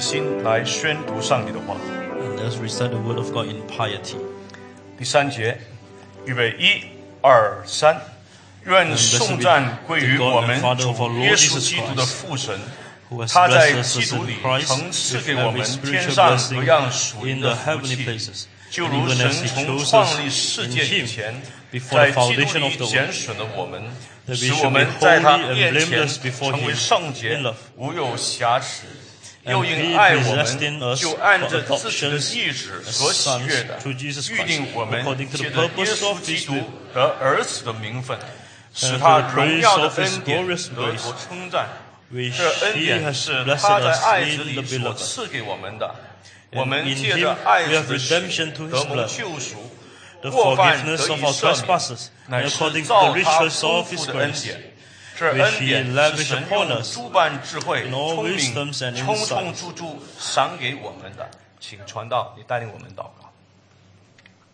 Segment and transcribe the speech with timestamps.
[0.00, 1.76] 心来宣读上帝的话。
[4.98, 5.58] 第三节，
[6.24, 6.82] 预备，一、
[7.22, 8.00] 二、三。
[8.66, 12.58] 愿颂赞归于我们从耶稣基督的父神，
[13.26, 14.34] 他在基督里
[14.66, 18.06] 曾赐给我们天上各样属灵的福气，
[18.70, 21.40] 就如神从创立世界以前，
[21.90, 23.82] 在基督里拣选了我们，
[24.36, 27.40] 使我们在他面前成为圣洁，
[27.76, 28.82] 无有瑕疵。
[29.44, 36.54] 又因爱我们，就按着自己的意志所喜悦的，预定我们借着耶稣基督
[36.92, 38.18] 和儿子的名分，
[38.74, 40.56] 使他荣耀的恩典得
[40.92, 41.68] 着称赞。
[42.12, 45.94] 这恩典是他在爱子里所赐给我们的。
[46.52, 47.98] 我们借着爱子的
[48.68, 49.70] 得蒙救赎，
[50.30, 54.69] 过犯得以赦免，乃是造他丰富的恩典。
[55.20, 58.54] 这 which 恩典是神用诸般智慧、聪明、
[58.96, 61.30] 充充足足赏给我们的。
[61.60, 63.30] 请传道，你带领我们祷告。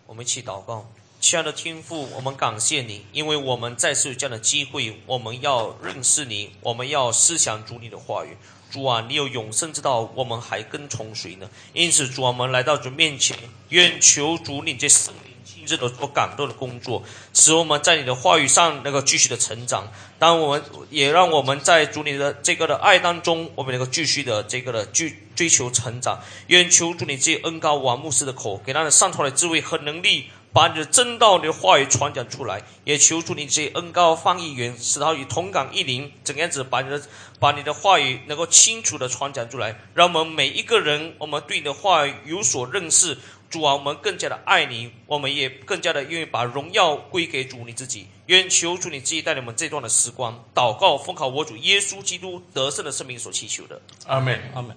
[0.07, 8.37] 我们一起祷告，亲爱的天父，我们感谢你，因为我们再次有这样的机会，我们要认识你，我们要思想主你的话语。
[8.69, 11.49] 主啊，你有永生之道，我们还跟从谁呢？
[11.75, 15.36] 因此，主啊，我们来到主面前，愿求主你这圣灵
[15.67, 17.03] 这种所感动的工作，
[17.35, 19.93] 使我们在你的话语上能够继续的成长。
[20.19, 26.21] 当我们也让我们在主你的这个的爱当中，我们能够继续的这个的追追求成长。
[26.47, 32.63] 愿求主你这恩高王牧师的口，给他的上头的智慧和能力，把你的真道、的话语传讲出来。
[32.85, 37.03] 也求主你这恩高翻译员，使他与同感一灵，怎样子把你的
[37.39, 43.19] 把你的话语能够清楚的传讲出来，让我们每一个人，我们对你的话语有所认识。
[43.49, 48.09] 主啊，我们更加的爱你，我们也更加的愿意把荣耀归给主你自己。
[48.27, 53.81] 愿求主你自己带领我们这段的时光，祷告奉靠我主耶稣基督得胜的圣名所祈求的。
[54.07, 54.41] 阿门。
[54.55, 54.75] Amen.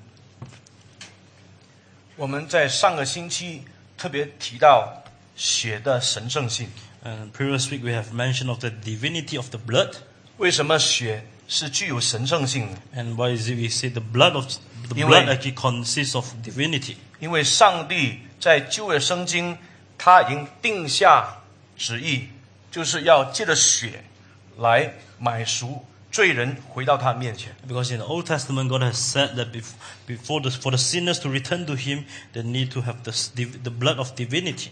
[2.16, 3.63] 我们在上个星期
[3.97, 5.03] 特别提到
[5.35, 6.69] 血的神圣性。
[7.03, 9.96] And previous week we have mentioned of the divinity of the blood.
[10.38, 14.46] 为什么血是具有神圣性的？And why is it we say the blood of
[14.90, 16.97] the- blood actually consists of divinity?
[17.19, 19.57] 因为上帝在旧约圣经，
[19.97, 21.41] 他已经定下
[21.77, 22.29] 旨意，
[22.72, 24.03] 就是要借着血
[24.57, 27.55] 来买赎罪人回到他面前。
[27.67, 29.73] Because in the Old Testament, God has said that bef-
[30.07, 33.11] before the, for the sinners to return to Him, they need to have the,
[33.63, 34.69] the blood of divinity.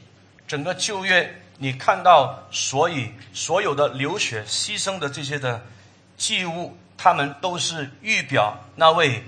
[0.47, 5.66] 整个旧约，你看到，所以所有的流血牺牲的这些的
[6.17, 9.23] 祭物，他们都是预表那位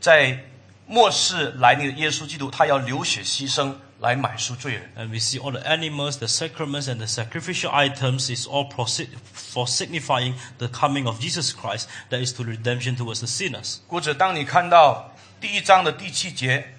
[0.00, 0.44] 在
[0.86, 4.92] 末世来临的耶稣基督，他要流血牺牲来买赎罪人。
[4.96, 9.66] And we see all the animals, the sacraments, and the sacrificial items is all prosi- for
[9.66, 13.78] signifying the coming of Jesus Christ, that is to redemption towards the sinners.
[13.88, 16.72] 或者，当你看到第一章的第七节，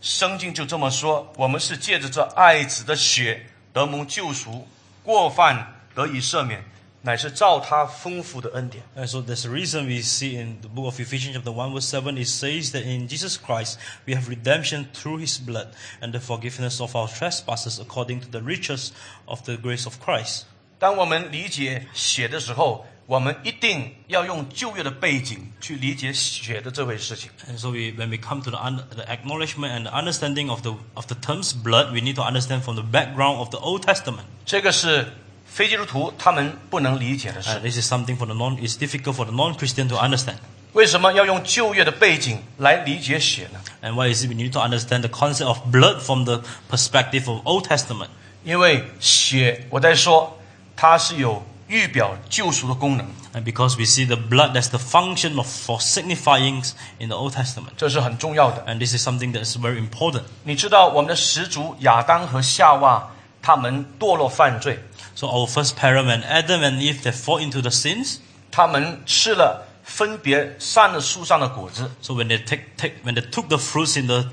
[0.00, 4.66] 圣经就这么说：我们是借着这爱子的血得蒙救赎，
[5.04, 6.64] 过犯得以赦免，
[7.03, 8.83] 乃是照他丰富的恩典。
[8.95, 11.87] And so there's a reason we see in the book of Ephesians chapter 1 verse
[11.87, 15.69] 7, it says that in Jesus Christ we have redemption through his blood
[16.01, 18.91] and the forgiveness of our trespasses according to the riches
[19.27, 20.43] of the grace of Christ.
[20.77, 27.31] 当我们理解血的时候，我们一定要用旧约的背景去理解血的这回事情。
[27.49, 30.61] And so we, when we come to the, un- the acknowledgement and the understanding of
[30.61, 33.83] the, of the terms blood, we need to understand from the background of the Old
[33.83, 34.25] Testament.
[34.45, 35.11] 这个是
[35.54, 37.60] 非基督徒他们不能理解的事。
[37.60, 40.34] this is something for the non, it's difficult for the non-Christian to understand.
[40.72, 47.30] 为什么要用旧约的背景来理解血呢？And why is it we need to understand the concept of blood from the perspective
[47.30, 48.08] of Old Testament?
[48.42, 50.36] 因为血，我在说，
[50.74, 57.74] 它是有预表救赎的功能，And because we see the blood, that's the function of for signifying in the Old Testament.
[57.76, 58.64] 这是很重要的。
[58.66, 60.22] And this is something that is very important.
[60.42, 64.80] 你知道我们的始祖亚当和夏娃他们堕落犯罪，
[65.15, 68.19] So our first parent, when Adam and Eve, they fall into the sins.
[68.51, 74.25] 他们吃了分别善恶树上的果子， So when they take, take when they took the fruits in the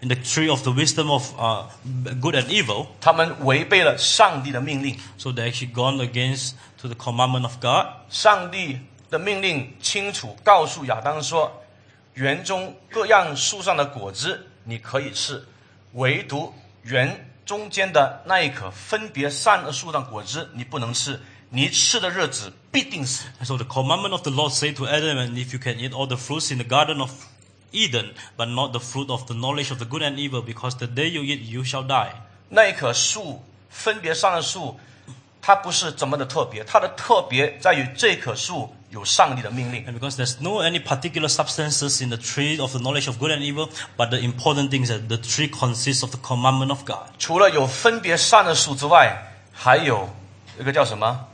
[0.00, 1.64] in the tree of the wisdom of uh,
[2.20, 4.98] good and evil, 他们违背了上帝的命令。
[5.16, 7.86] so they actually gone against to the commandment of God.
[8.10, 8.80] 上帝
[9.10, 15.46] 的命令清楚告诉亚当说：“园中各样树上的果子你可以吃，
[15.92, 16.52] 唯独
[16.82, 21.19] 园 中间的那一棵分别善恶树上的果子你不能吃，
[21.49, 23.25] 你吃的日子必定死。
[23.41, 26.07] And so the commandment of the Lord say to Adam, and if you can eat all
[26.07, 27.11] the fruits in the garden of
[27.73, 30.87] Eden, but not the fruit of the knowledge of the good and evil, because the
[30.87, 32.13] day you eat, you shall die.
[32.47, 34.79] ”那一棵树分别善恶树，
[35.41, 39.84] 它不是怎么的特别，它的特别在于这棵树有上帝的命令。
[39.86, 43.30] And because there's no any particular substances in the tree of the knowledge of good
[43.30, 46.84] and evil, but the important thing is that the tree consists of the commandment of
[46.84, 47.08] God.
[47.18, 50.08] 除了有分别善恶树之外，还有
[50.58, 51.26] 一个叫什么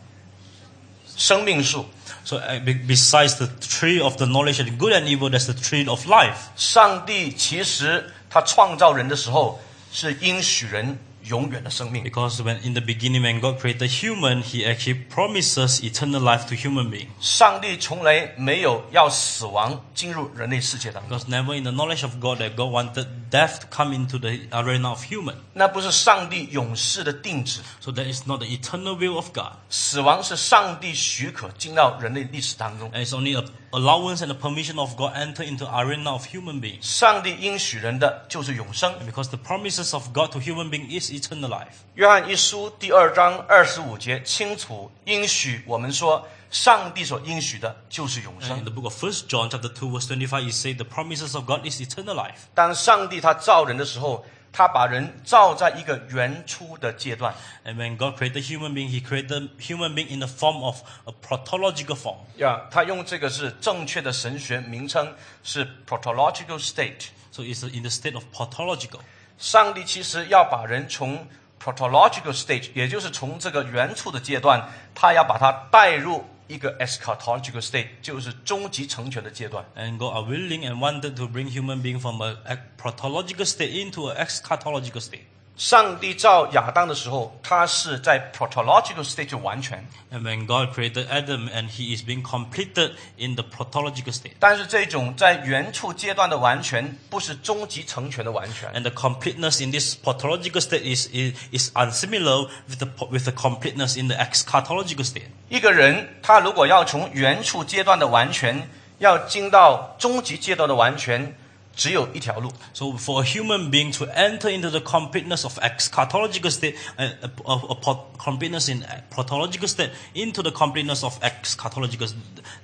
[1.16, 1.86] 生命树。
[2.24, 5.54] So uh, be- besides the tree of the knowledge of good and evil, there's the
[5.54, 6.36] tree of life.
[6.56, 9.60] 上帝其实他创造人的时候
[9.92, 12.02] 是应许人 永远的生命。
[12.02, 16.54] Because when in the beginning when God created human, He actually promises eternal life to
[16.56, 17.06] human being.
[17.20, 24.18] 上帝从来没有要死亡进入人类世界当中， Because never in the knowledge of God that God wanted death to come into
[24.18, 25.34] the arena of human.
[25.54, 27.60] 那不是上帝永世的定旨。
[27.80, 29.52] So that is not the eternal will of God.
[29.70, 32.90] 死亡是上帝许可进到人类历史当中。
[32.92, 36.60] And it's only a allowance and a permission of God enter into arena of human
[36.60, 36.82] beings.
[36.82, 38.92] 上帝应许人的就是永生。
[38.94, 41.82] And because the promises of God to human being is eternal life.
[41.94, 48.64] 约翰一书第二章二十五节清楚应许我们说， 上帝所应许的就是永 And in 生。
[48.64, 51.66] the book of First John chapter 2 verse 25 it says the promises of God
[51.66, 52.46] is eternal life.
[52.54, 57.34] 当上帝他造人的时候，他把人造在一个原初的阶段。
[57.64, 61.12] And when God created human being, He created human being in the form of a
[61.26, 62.16] protological form.
[62.36, 67.06] 呀，他用这个是正确的神学名称，是 protological state。
[67.30, 68.98] So it's in the state of protological.
[69.38, 71.26] 上帝其实要把人从
[71.58, 79.65] protological stage，也就是从这个原初的阶段，他要把它带入 一个 eschatological state，就是终极成全的阶段。
[79.75, 82.37] And God are willing and wanted to bring human being from a
[82.77, 85.25] protological state into an eschatological state.
[85.57, 93.43] 上帝造亚当的时候，他是在 protological state 就完全，And when God created Adam and he is being completed in the
[93.43, 94.33] protological state.
[94.39, 98.71] 但是这种在原初阶段的完全，不是终极成全的完全。
[98.71, 103.99] And the completeness in this protological state is, is, is unsimilar with the, with the completeness
[103.99, 105.23] in the eschatological state.
[105.49, 108.69] 一个人他如果要从原初阶段的完全，
[108.99, 111.35] 要进到终极阶段的完全，
[111.77, 112.51] 只有一条路。
[112.73, 117.11] So for a human being to enter into the completeness of eschatological state, uh,
[117.45, 118.83] of, of completeness in
[119.13, 122.11] protological state, into the completeness of eschatological,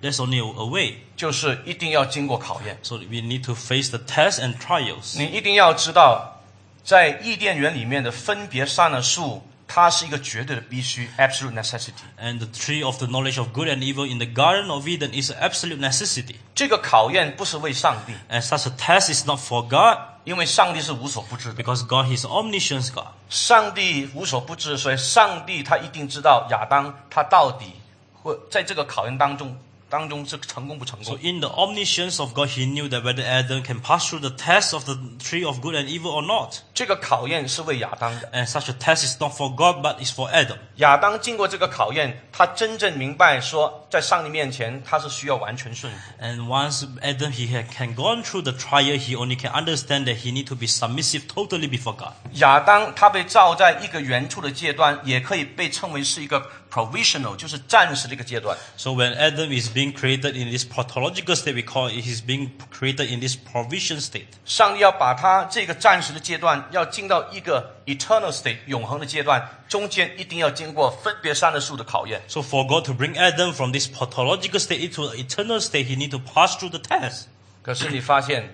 [0.02, 0.96] there's only a way.
[1.16, 2.80] 就是一定要经过考验。
[2.82, 5.18] So we need to face the tests and trials.
[5.18, 6.42] 你一定要知道，
[6.84, 9.44] 在伊甸园里面的分别善恶树。
[9.73, 11.93] 它是一个绝对的必须 （absolute necessity）。
[12.19, 15.13] And the tree of the knowledge of good and evil in the Garden of Eden
[15.13, 16.37] is an absolute necessity.
[16.55, 21.63] 这个考验不是为上帝， And such a test is not for God, 因为上帝是无所不知的。
[21.63, 23.09] because God is omniscient God.
[23.29, 27.73] 上帝无所不知，所以上帝他一定知道亚当他到底
[28.15, 29.57] 会在这个考验当中
[29.93, 31.21] 当中是成功不成 So 功。
[31.23, 34.75] in the omniscience of God, He knew that whether Adam can pass through the test
[34.75, 36.57] of the tree of good and evil or not.
[36.75, 38.31] 这个考验是为亚当的。
[38.35, 40.59] And such a test is not for God, but is for Adam.
[40.77, 45.99] 亚当经过这个考验，他真正明白说，在上帝面前他是需要完全顺服。
[46.21, 50.19] And once Adam he had, can gone through the trial, he only can understand that
[50.19, 52.13] he need to be submissive totally before God.
[52.35, 58.58] 亚当他被造在一个原初的阶段，也可以被称为是一个 provisional，就是暂时的一个阶段。
[58.78, 63.14] So when Adam is being created in this pathological state, we call it he's being created
[63.14, 64.26] in this provision state.
[64.44, 72.22] 上帝要把他这个暂时的阶段，要进到一个 eternal state 永恒的阶段，中间一定要经过分别善恶树的考验。
[72.28, 76.10] So for God to bring Adam from this pathological state into an eternal state, he need
[76.10, 77.26] to pass through the test.
[77.62, 78.50] 可是你发现，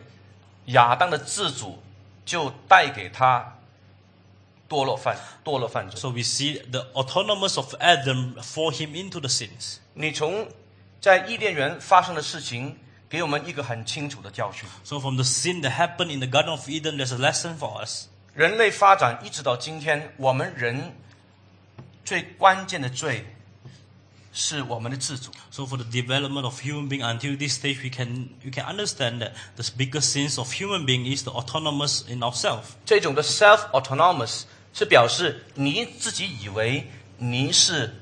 [0.65, 1.81] 亚当的自主
[2.25, 3.55] 就带给他
[4.68, 6.00] 堕落犯堕落犯罪。
[6.00, 9.78] So we see the autonomous of Adam for him into the sins.
[9.94, 10.48] 你从
[11.00, 12.76] 在伊甸园发生的事情，
[13.08, 14.68] 给我们一个很清楚的教训。
[14.84, 17.84] So from the sin that happened in the Garden of Eden, there's a lesson for
[17.84, 18.06] us.
[18.34, 20.96] 人类发展一直到今天，我们人
[22.04, 23.24] 最关键的罪
[24.32, 25.30] 是我们的自主。
[25.52, 29.20] So for the development of human being until this stage, we can we can understand
[29.20, 32.70] that the biggest sins of human being is the autonomous in ourselves.
[32.84, 34.42] 这种的 self autonomous
[34.73, 37.93] 是表示你自己以为你是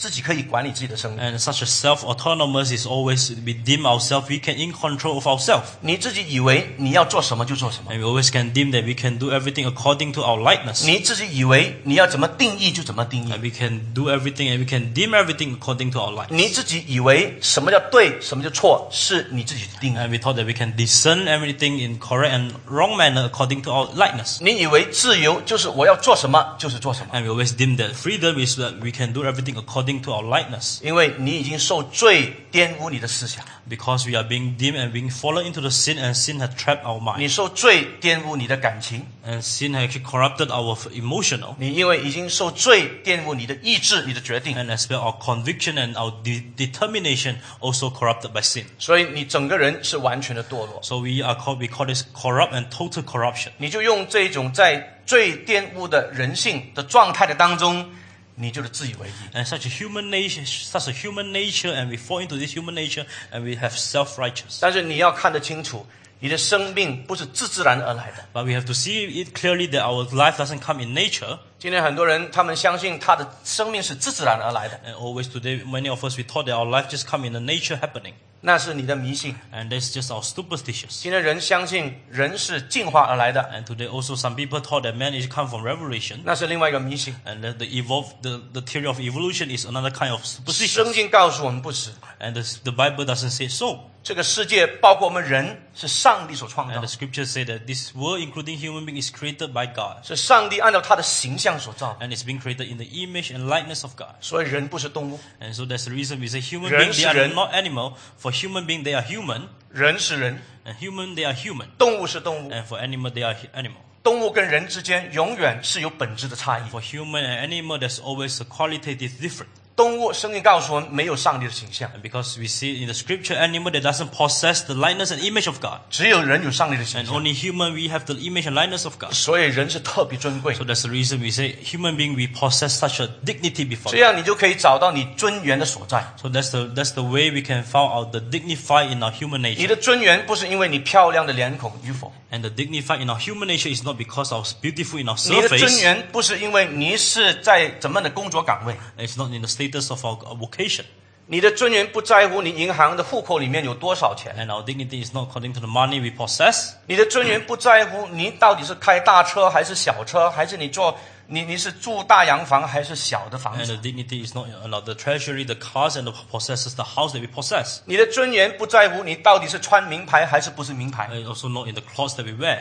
[0.00, 5.26] 自己可以管理自己的生命， And such a self-autonomous is always we deem ourselves, we can in control of
[5.26, 5.62] ourselves.
[5.80, 10.84] 你自己以为你要做什么就做什么， And we always can deem that we can do everything according to our likeness.
[10.84, 16.34] 你自己以为你要怎么定义就怎么定义 And，we can do everything and we can deem everything according to our likeness.
[16.34, 19.96] 你自己以为什么叫对，什么叫错，是你自己的定义。
[19.96, 23.70] And we thought that we can discern everything in correct and wrong manner according to
[23.70, 24.36] our likeness.
[24.42, 30.00] 你以为自由就是我要做什么就是做什么， And we always deem that freedom is that we can do everything according according
[30.02, 30.78] to our likeness.
[30.82, 36.50] 因为你已经受罪玷污你的思想， Because we are being dim and being fallen into the sin, and sin has
[36.54, 37.18] trapped our mind.
[37.18, 41.56] 你受罪玷污你的感情， And sin has actually corrupted our emotional.
[41.58, 48.64] 你因为已经受罪玷污你的意志、你的决定， And as well, our conviction and our de- determination also corrupted by sin.
[48.78, 50.78] 所以你整个人是完全的堕落。
[50.82, 53.48] So we are called, we call this corrupt and total corruption.
[53.58, 57.88] 你就用这种在最玷污的人性的状态的当中，
[58.34, 59.36] 你就是自以为意。
[59.36, 62.74] And such a human nature, such a human nature, and we fall into this human
[62.74, 64.58] nature, and we have self-righteous.
[64.60, 65.86] 但是你要看得清楚，
[66.20, 68.26] 你的生命不是自自然而来的。
[68.34, 71.38] But we have to see it clearly that our life doesn't come in nature.
[71.58, 77.34] 今天很多人他们相信他的生命是自自然而来的， And always today, many of us, we thought that our life just come in
[77.34, 78.12] a nature happening.
[78.42, 79.34] 那是你的迷信。
[79.52, 81.00] And that's just our superstitious.
[81.02, 86.18] 今天人相信人是进化而来的， And today also some people thought that man is come from revelation.
[86.24, 87.16] 那是另外一个迷信。
[87.24, 90.92] And that the evolve, the, the theory of evolution is another kind of 圣 superstition.
[90.92, 93.80] 经告诉我们不是， And the, the Bible doesn't say so.
[94.02, 100.04] 这个世界包括我们人是上帝所创 And 造 the，scriptures say that this world, including human being, is created by God.
[100.06, 104.14] 是上帝按照他的形象所造， And it's being created in the image and likeness of God.
[104.20, 107.34] 所以人不是动物， And so that's the reason we say human 人 being, 是 they are 人。
[107.34, 107.94] not animal.
[108.20, 109.48] For human being, they are human.
[109.72, 111.66] 人是人， And human, they are human.
[111.76, 113.78] 动物是动物， And for animal, they are hu- animal.
[114.04, 116.62] 动物跟人之间永远是有本质的差异。
[116.70, 119.48] For human and animal, there's always a qualitative difference.
[119.80, 125.18] 动物圣经告诉我们没有上帝的形象， And because we see in the scripture, animal that doesn't possess the likeness and
[125.20, 125.80] image of God.
[125.90, 129.12] 只有人有上帝的形 And 象， only human, we have the image and likeness of God.
[129.12, 133.98] 所以人是特别尊贵 So。that's the reason we say human being, we possess such a dignity before 这
[133.98, 134.00] God.
[134.00, 136.02] 样你就可以找到你尊严的所在。
[136.22, 139.40] So that's the, that's the way we can find out the dignified in our human
[139.42, 139.66] 你 nature.
[139.66, 145.30] 的尊严不是因为你漂亮的脸孔与否， And the dignified in our human nature is not because of beautiful in our
[145.30, 145.82] 你的尊 surface.
[145.82, 150.84] 严不是因为你是在怎么样的工作岗位， It's not in the status of our our vocation.
[151.28, 156.74] 你的尊严不在乎你银行的户口里面有多少钱， And our dignity is not according to the money we possess.
[156.86, 160.96] 你的尊严不在乎你到底是开大车还是小车，还是你做
[161.26, 167.12] 你你是住大洋房还是小的房 And 子 the。dignity is not about the treasury, the cars, and the possesses, the house
[167.12, 167.80] that we possess.
[167.86, 171.08] 你的尊严不在乎你到底是穿名牌还是不是名牌。
[171.10, 172.60] And also not in the clothes that we wear.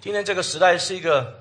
[0.00, 1.40] 今天这个时代是一个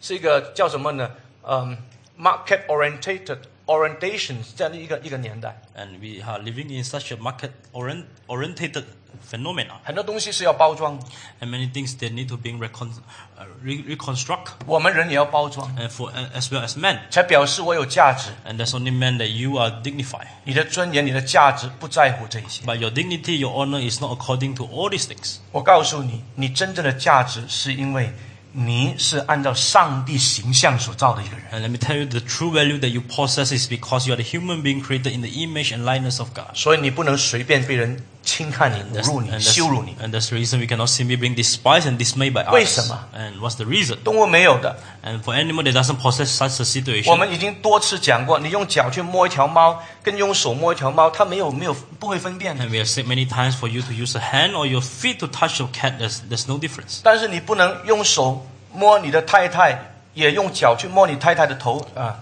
[0.00, 1.08] 是一个叫什么呢？
[1.44, 1.78] 嗯，
[2.18, 3.38] market oriented
[3.71, 8.83] orientation 这样的一个一个年代，And we are living in such a market orient, orientated
[9.29, 9.73] phenomena.
[9.83, 10.99] 很多东西是要包装
[11.39, 12.91] ，And many things that need to be recon,
[13.37, 14.47] uh, re- reconstruct.
[14.65, 16.99] 我们人也要包装，And for, as well as men.
[17.09, 18.29] 才表示我有价值。
[18.45, 20.27] And that's only meant that you are dignified.
[20.43, 22.65] 你的尊严、你的价值不在乎这些。
[22.65, 25.37] But your dignity, your honor is not according to all these things.
[25.51, 28.11] 我告诉你，你真正的价值是因为
[28.52, 34.14] 你是按照上帝形象所造的一个人， And let me tell you, the true value that you possess is because you
[34.14, 36.54] are the human being created in the image and likeness of God.
[36.54, 42.47] 所以你不能随便被人 轻看你、侮辱你、羞辱你 and that's the reason we cannot see me being despised and dismayed by
[42.51, 42.75] 为 others.
[42.75, 43.97] 什么？And what's the reason?
[44.03, 52.63] 动物没有的，And for animal that doesn't possess such a situation, 我们已经多次讲过，你用脚去摸一条猫，跟用手摸一条猫，它没有没有不会分辨的。
[52.63, 55.27] and we have said many times for you to use a hand or your feet to
[55.27, 56.99] touch your cat, there's, there's no difference.
[57.01, 62.19] 但是你不能用手摸你的太太，也用脚去摸你太太的头啊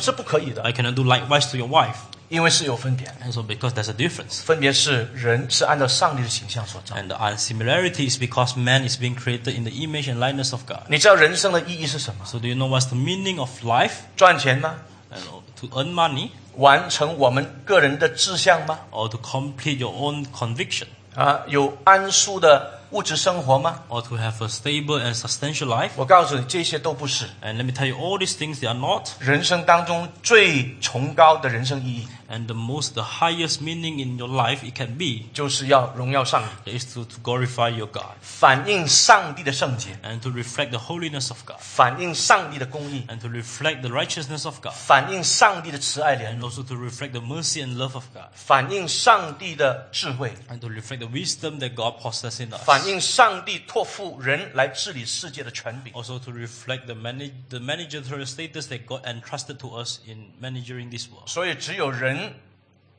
[0.00, 1.94] 是不可以的，I cannot do likewise to your wife.
[2.28, 3.14] 因为是有分别的。
[3.24, 4.42] And so because there's a difference.
[4.42, 6.94] 分别是人是按照上帝的形象所造。
[6.96, 10.82] And the unsimilarity is because man is being created in the image and likeness of God.
[10.88, 13.92] 你知道人生的意义是什么？So do you know what's the meaning of life?
[14.16, 14.76] 赚钱吗
[15.12, 15.20] ？And
[15.60, 25.16] to earn money 完成我们个人的志向吗？or to complete your own conviction 啊，有安舒的物质生活吗？or to have a stable and
[25.16, 25.90] substantial life?
[25.96, 29.08] 我告诉你，这些都不是 And let me tell you, all these things, they are not.
[29.18, 37.03] 人生当中最崇高的人生意义，And the most, the highest meaning in your life it can be 就是要荣耀上帝， is to,
[37.05, 43.27] to glorify your God 反映上帝的圣洁， and to reflect the holiness of God 反映上帝的公义， and to
[43.27, 47.93] reflect the righteousness of God 反映上帝的慈爱怜 and 悯， also to reflect the mercy and love
[47.93, 52.61] of God 反映上帝的智慧， and to reflect the wisdom that God possesses in us.
[52.63, 55.93] 反映上帝托付人来治理世界的权柄。
[55.93, 60.89] Also to reflect the, manage, the managerial status that God entrusted to us in managing
[60.89, 61.27] this world.
[61.27, 62.16] 所以，只有人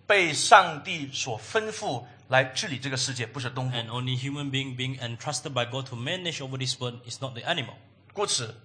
[0.05, 3.71] 被上帝所吩咐来治理这个世界，不是动物。
[3.71, 7.41] And only human being being entrusted by God to manage over this world is not the
[7.41, 7.75] animal.
[8.13, 8.55] 故此，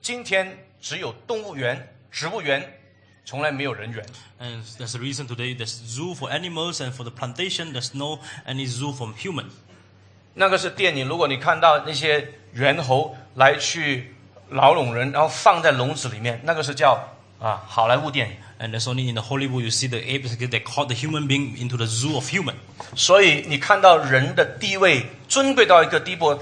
[0.00, 2.80] 今天只有动物园、植物园，
[3.24, 4.04] 从来没有人园。
[4.40, 8.66] And that's the reason today there's zoo for animals and for the plantation there's no any
[8.66, 9.46] zoo for human.
[10.34, 14.14] 那个是电影，如果你看到那些猿猴来去
[14.48, 18.36] 牢笼人，然后放在笼子里面，那个是叫啊好莱坞电影。
[18.56, 21.76] And that's only in the Hollywood you see the apes they caught the human being into
[21.76, 22.54] the zoo of human.
[22.94, 26.38] 所以你看到人的地位尊贵到一个地步，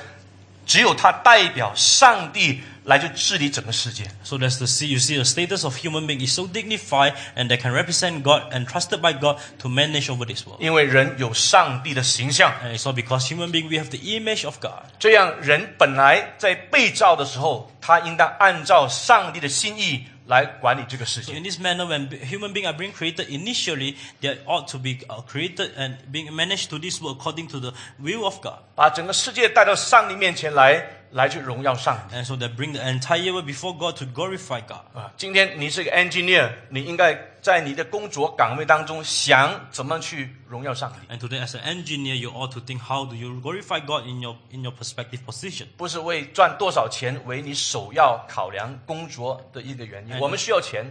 [0.67, 4.05] 只有他代表上帝来去治理整个世界。
[4.23, 7.57] So that's the see you see the status of human being is so dignified and they
[7.57, 10.61] can represent God and trusted by God to manage over this world.
[10.61, 14.85] 因为人有上帝的形象，And it's all because human being we have the image of God.
[15.01, 21.38] 这样人本来在被造的时候，他应当按照上帝的心意来管理这个世 So 界。
[21.38, 24.98] in this manner, when b- human beings are being created initially, they ought to be
[25.08, 28.60] uh, created and being managed to this world according to the will of God.
[28.76, 34.81] 把整个世界带到上帝面前来， 来去荣耀上帝 And so they bring the entire before God to glorify God.
[34.95, 35.13] 啊！
[35.17, 44.21] 今天你是个 engineer，你应该在你的工作岗位当中想怎么去荣耀上帝，And today, as an engineer, you ought to think how do you glorify God in
[44.21, 45.67] your in your perspective position.
[45.77, 50.19] 不是为赚多少钱为你首要考量工作的一个原因。
[50.19, 50.85] 我们需要钱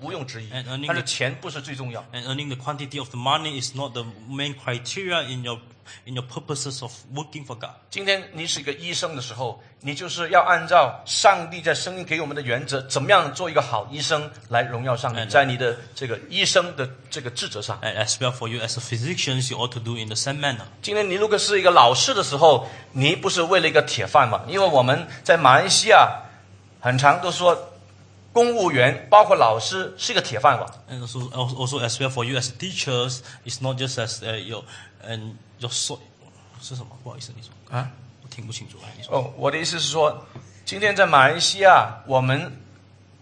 [0.00, 0.48] 毋庸置疑
[0.86, 2.04] 但是钱不是最重要。
[2.12, 5.60] And earning the quantity of the money is not the main criteria in your
[6.04, 7.70] in your purposes of working for God.
[7.90, 17.78] 今天你是一个医生的时候，你就是要按照上帝在生命给我们的原则，怎么样做一个好医生来荣耀上帝，哎在你的这个医生的这个职责上。
[17.82, 20.64] And as well for you as a physician, you ought to do in the same manner.
[20.82, 26.22] 今天你如果是一个老师的时候，你不是为了一个铁饭碗，因为我们在马来西亚
[26.80, 27.69] 很常都说，
[28.32, 30.68] 公务员包括老师是一个铁饭碗。
[30.88, 34.64] And also, also as well for you as teachers, it's not just as uh, your
[35.04, 35.98] and your so
[36.60, 36.96] 是什么？
[37.02, 37.90] 不好意思，你说啊？
[38.22, 38.76] 我听不清楚。
[38.96, 40.26] 你说哦，我的意思是说，
[40.64, 42.56] 今天在马来西亚，我们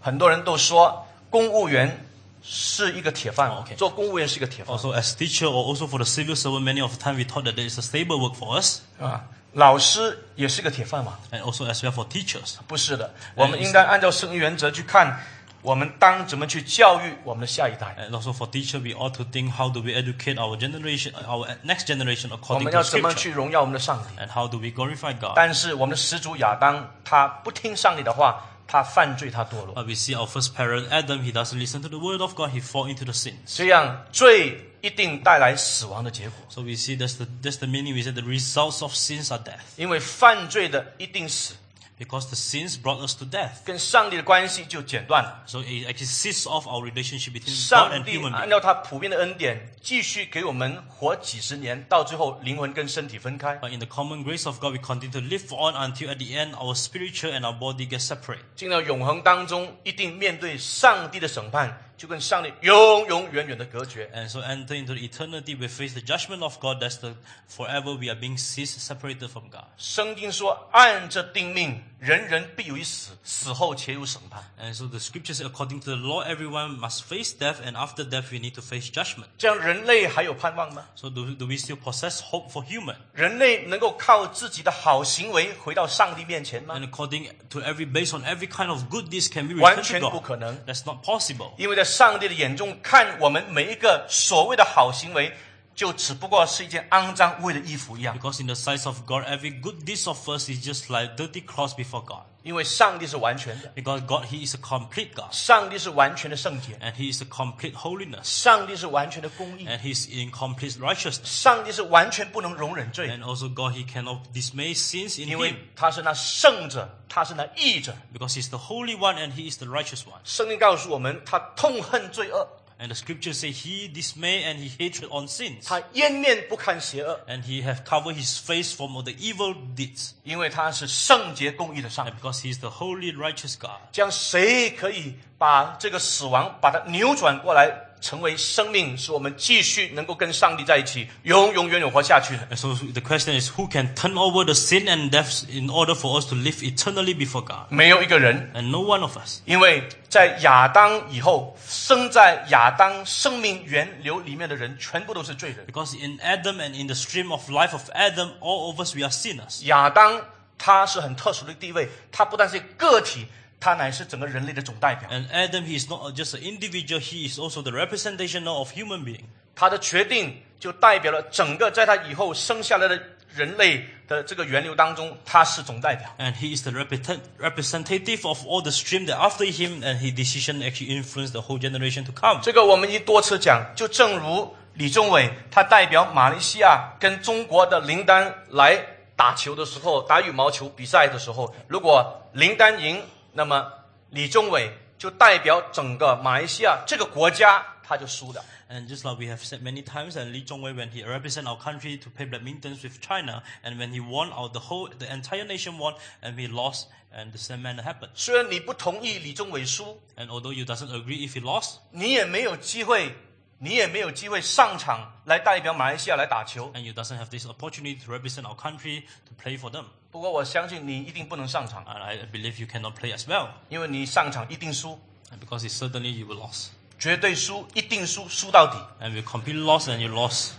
[0.01, 2.05] 很多人都说公务员
[2.51, 7.23] 是一个铁饭，OK 做公务员是一个铁饭 Also, as teacher or also for the civil servant, many of the time we
[7.23, 9.23] thought that there is a stable work for us, 啊。
[9.53, 12.55] 老师也是个铁饭碗，and also as well for teachers.
[12.67, 13.13] 不是的。
[13.35, 15.19] 我们应该按照圣经原则去看，
[15.61, 17.95] 我们当怎么去教育我们的下一代。
[17.99, 21.85] And also for teacher, we ought to think how do we educate our generation, our next
[21.85, 25.33] generation according 们 to Scripture, 我们要怎么去荣耀我们的上帝？and how do we glorify God.
[25.35, 32.51] 但是我们的始祖亚当，他不听上帝的话，他犯罪，他堕落，But we see our first parent Adam, he doesn't listen to the word of God,
[32.51, 33.57] he fall into the sins.
[33.57, 36.37] 这样罪一定带来死亡的结果。
[36.49, 37.95] So we see that's the that's the meaning.
[37.95, 41.55] We said the results of sins are death, 因为犯罪的一定死，
[41.99, 43.61] because the sins brought us to death.
[43.65, 45.43] 跟上帝的关系就剪断了。
[45.45, 53.57] So it actually ceases off our relationship between God 上 and 帝 human 按.照他普遍的恩典，继续给我们活几十年，到最后灵魂跟身体分开。
[53.57, 56.53] But in the common grace of God, we continue to live on until at the end,
[56.53, 58.39] our spiritual and our body get separate.
[58.55, 64.09] 进到永恒当中，一定面对上帝的审判，就跟上帝永永远远的隔绝。
[64.15, 66.81] And so enter into the eternity, we face the judgment of God.
[66.81, 67.15] That's the
[67.49, 69.65] forever we are being seized, separated from God.
[69.77, 74.41] 圣经说：“按着定命，人人必有一死，死后且有审判。
[74.57, 78.39] And so the scriptures, according to the law, everyone must face death, and after death, we
[78.39, 79.25] need to face judgment.
[79.37, 82.95] ”这样人类还有盼望吗？So do, do we still possess hope for human?
[83.13, 89.83] 人类能够靠自己的好行为回到上帝面前吗？And according to every, based on every kind of good deeds, can we 完 return
[89.83, 90.21] 全不?
[90.21, 90.57] 可能。
[90.65, 91.51] That's not possible.
[91.57, 95.35] 因为在上帝的眼中看我们每一个所谓的好行为，
[95.78, 98.16] 就只不过是一件肮脏污秽的衣服一样。
[98.18, 101.44] Because in the sight of God, every good deed of us is just like dirty
[101.44, 102.22] cloths before God.
[102.44, 108.22] 因为上帝是完全的， Because God, He is a complete God, 上帝是完全的圣洁， and He is a complete holiness,
[108.22, 111.24] 上帝是完全的公义， and He is in complete righteousness.
[111.24, 115.56] 上帝是完全不能容忍罪， And also God, He cannot dismay sins in 因为 Him.
[115.74, 117.96] 他是那圣者，他是那义者。
[118.12, 120.20] Because He's the Holy One and He is the righteous one.
[120.22, 122.46] 圣经告诉我们，他痛恨罪恶，
[122.81, 125.65] And the scriptures say He dismay and He hatred on sins.
[125.65, 130.11] 他掩面不看邪恶，And He have covered His face from all the evil deeds.
[130.23, 133.81] 因为他是圣洁公义的上帝 because He is the holy righteous God.
[133.91, 145.93] 这样谁可以把这个死亡把它扭转过来，成为生命，使我们继续能够跟上帝在一起，永永远远活下去 so the question is who can turn over the sin and death in order
[145.93, 147.67] for us to live eternally before God?
[147.69, 149.41] 没有一个人，And no one of us.
[149.45, 155.65] 因为在亚当以后，生在亚当生命源流里面的人，全部都是罪人。
[155.67, 159.11] Because in Adam and in the stream of life of Adam, all of us we are
[159.11, 159.65] sinners.
[159.65, 160.21] 亚当
[160.57, 163.25] 他是很特殊的地位，他不但是个体，
[163.59, 165.09] 他乃是整个人类的总代表。
[165.09, 169.25] And Adam, he is not just an individual, he is also the representation of human being.
[169.55, 172.97] 他的决定就代表了整个在他以后生下来的
[173.35, 176.09] 人类的这个源流当中，他是总代表。
[176.17, 180.61] And he is the represent- representative of all the stream that after him and his decision
[180.61, 182.39] actually influenced the whole generation to come.
[182.41, 188.79] 这个我们已多次讲，就正如李宗伟他代表马来西亚跟中国的林丹来
[189.17, 193.01] 打球的时候，打羽毛球比赛的时候，如果林丹赢，
[193.33, 193.71] 那么
[194.09, 198.43] 李宗伟就代表整个马来西亚这个国家，他就输了。
[198.69, 201.57] And just like we have said many times, and Lee Chong Wei, when he represent our
[201.57, 205.43] country to play badminton with China, and when he won, our, the whole, the entire
[205.43, 208.11] nation won, and we lost, and the same manner happened.
[208.13, 213.15] 虽然你不同意李宗伟输，And although you doesn't agree if he lost, 你也没有机会，
[213.59, 216.71] 你也没有机会上场来代表马来西亚来打球。
[216.73, 219.83] and you doesn't have this opportunity to represent our country to play for them.
[220.11, 224.99] 不过我相信你一定不能上场，And I believe you cannot play as well, 因为你上场一定输
[225.31, 226.67] ，and because it's certainly you will lose.
[226.97, 228.77] 绝对输，一定输，输到底。
[229.01, 230.51] And we completely lost, and you lost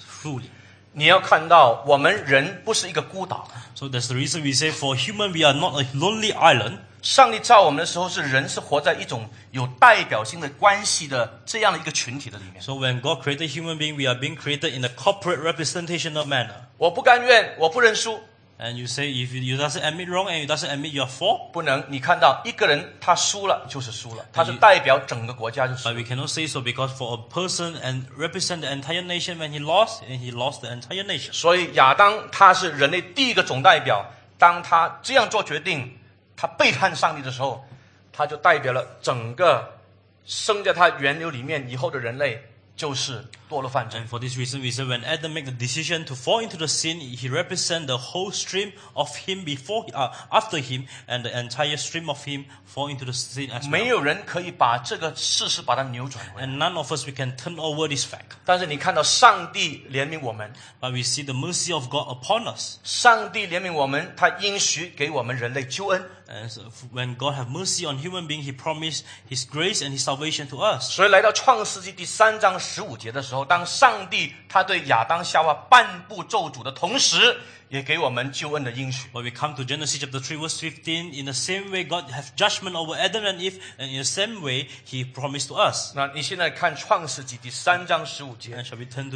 [0.00, 0.44] fully.
[0.92, 3.48] 你要看到，我们人不是一个孤岛。
[3.74, 6.80] So that's the reason we say for human, we are not a lonely island.
[7.02, 12.62] 上帝造我们的时候，是人是活在一种有代表性的关系的这样的一个群体的里面。
[12.62, 16.54] So when God created human being, we are being created in a corporate representational manner.
[16.78, 18.20] 我不甘愿，我不认输
[18.60, 21.84] ，And you say if you, you doesn't admit wrong and you doesn't admit your fault, 不能。
[21.88, 25.94] 你看到一个人他输了就是输了，他是代表整个国家就是 but。
[25.94, 30.02] we cannot say so because for a person and represent the entire nation when he lost,
[30.08, 31.32] and he lost the entire nation.
[31.32, 34.06] 所以亚当他是人类第一个总代表，
[34.38, 35.98] 当他这样做决定，
[36.36, 37.64] 他背叛上帝的时候，
[38.12, 39.78] 他就代表了整个
[40.24, 42.42] 生在他源流里面以后的人类
[42.74, 44.00] 就是堕落犯罪。
[44.00, 47.00] And for this reason, we say when Adam made the decision to fall into the sin,
[47.00, 52.08] he represent the whole stream of him before, uh, after him, and the entire stream
[52.08, 56.24] of him fall into the sin as 没.有人可以把这个事实把它扭转。
[56.38, 58.36] And none of us we can turn over this fact.
[58.46, 62.78] 但是你看到上帝怜悯我们，But we see the mercy of God upon us.
[62.82, 66.02] 上帝怜悯我们，他应许给我们人类救恩。
[66.48, 70.58] So when God have mercy on human being, He promised His grace and His salvation to
[70.60, 70.90] us.
[70.90, 79.08] 所以来到创世记第三章十五节的时候，当上帝他对亚当夏娃颁布咒诅的同时，也给我们救恩的应许。
[79.12, 81.12] But we come to Genesis chapter three verse fifteen.
[81.12, 84.40] In the same way, God have judgment over Adam and Eve, and in the same
[84.40, 85.92] way, He promised to us.
[85.94, 88.64] 那你现在看创世记第三章十五节，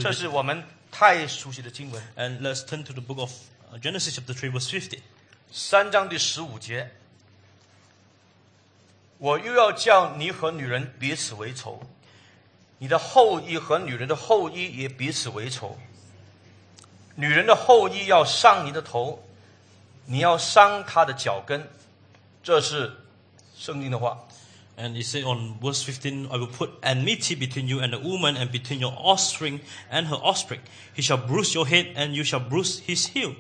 [0.01, 2.03] 这是我们太熟悉的经文。
[2.17, 3.31] And let's turn to the book of
[3.73, 5.01] uh, Genesis chapter three verse fifteen.
[5.51, 6.91] 三章第十五节。
[9.19, 11.81] 我又要叫你和女人彼此为仇，
[12.79, 15.79] 你的后裔和女人的后裔也彼此为仇。
[17.15, 19.25] 女人的后裔要伤你的头，
[20.05, 21.67] 你要伤她的脚跟。
[22.43, 22.93] 这是
[23.57, 24.19] 圣经的话。
[24.79, 28.51] And he said on verse 15, I will put enmity between you and the woman, and
[28.51, 30.61] between your offspring and her offspring.
[30.95, 33.35] He shall bruise your head, and you shall bruise his heel.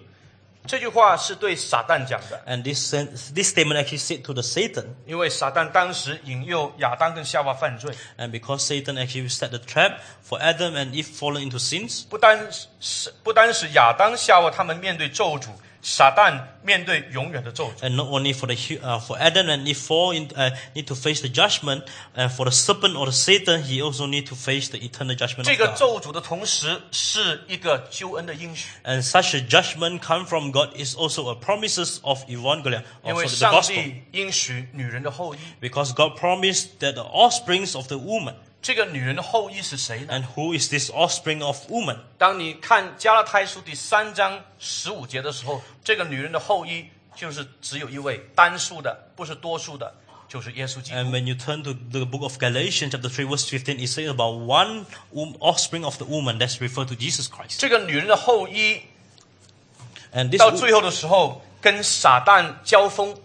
[0.67, 2.91] 这句话是对撒旦讲的，And this,
[3.35, 4.85] this statement actually said to the Satan.
[5.07, 9.99] 因为撒旦当时引诱亚当跟夏娃犯罪，And because Satan actually set the trap
[10.29, 12.49] for Adam and Eve fallen into sins, 不单
[12.81, 15.49] 是不单是亚当夏娃他们面对咒诅，
[15.86, 17.82] 撒旦面对永远的咒诅。
[17.84, 20.86] and not only for the hu- uh, for Adam and Eve fall in, uh, need
[20.86, 21.84] to face the judgment,
[22.16, 25.46] and for the serpent or the Satan, he also need to face the eternal judgment
[25.46, 25.78] 这 of 个 God.
[25.78, 33.26] 咒诅的同时是一个救恩的应许， And such a judgment come from God is also a promises of evangelion, 因为
[33.26, 33.74] also the 上 gospel.
[33.84, 35.40] 帝应许女人的后裔。
[35.60, 40.14] Because God promised that the offsprings of the woman, 这个女人的后裔是谁呢？
[40.14, 41.98] and who is this offspring of woman?
[42.18, 49.92] 当你看加拉太书第三章十五节的时候，这个女人的后裔就是只有一位，单数的，不是多数的，
[50.28, 50.98] 就是耶稣基督。
[50.98, 54.08] And when you turn to the book of Galatians, chapter 3, verse 15, it says
[54.08, 57.58] about one wom- offspring of the woman that's referred to Jesus Christ.
[57.58, 58.82] 这个女人的后裔
[60.14, 63.16] And this, 到最后的时候跟撒旦交锋，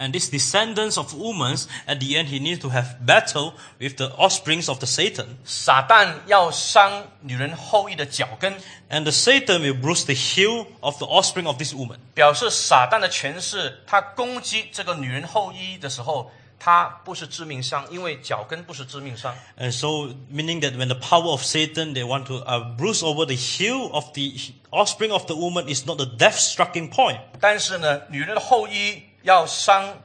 [0.00, 4.10] and this descendants of women, at the end, he needs to have battle with the
[4.16, 5.38] offsprings of the Satan.
[5.44, 8.54] 撒旦要伤女人后裔的脚跟，
[8.90, 11.96] And the Satan will bruise the heel of the offspring of this woman.
[12.14, 19.34] 表示撒旦的权势，他攻击这个女人后裔的时候，他不是致命伤，因为脚跟不是致命伤。
[19.58, 23.24] And so, meaning that when the power of Satan, they want to uh, bruise over
[23.24, 24.32] the heel of the
[24.70, 27.18] offspring of the woman is not the death-striking point.
[27.40, 30.01] 但是呢，女人的后裔 要伤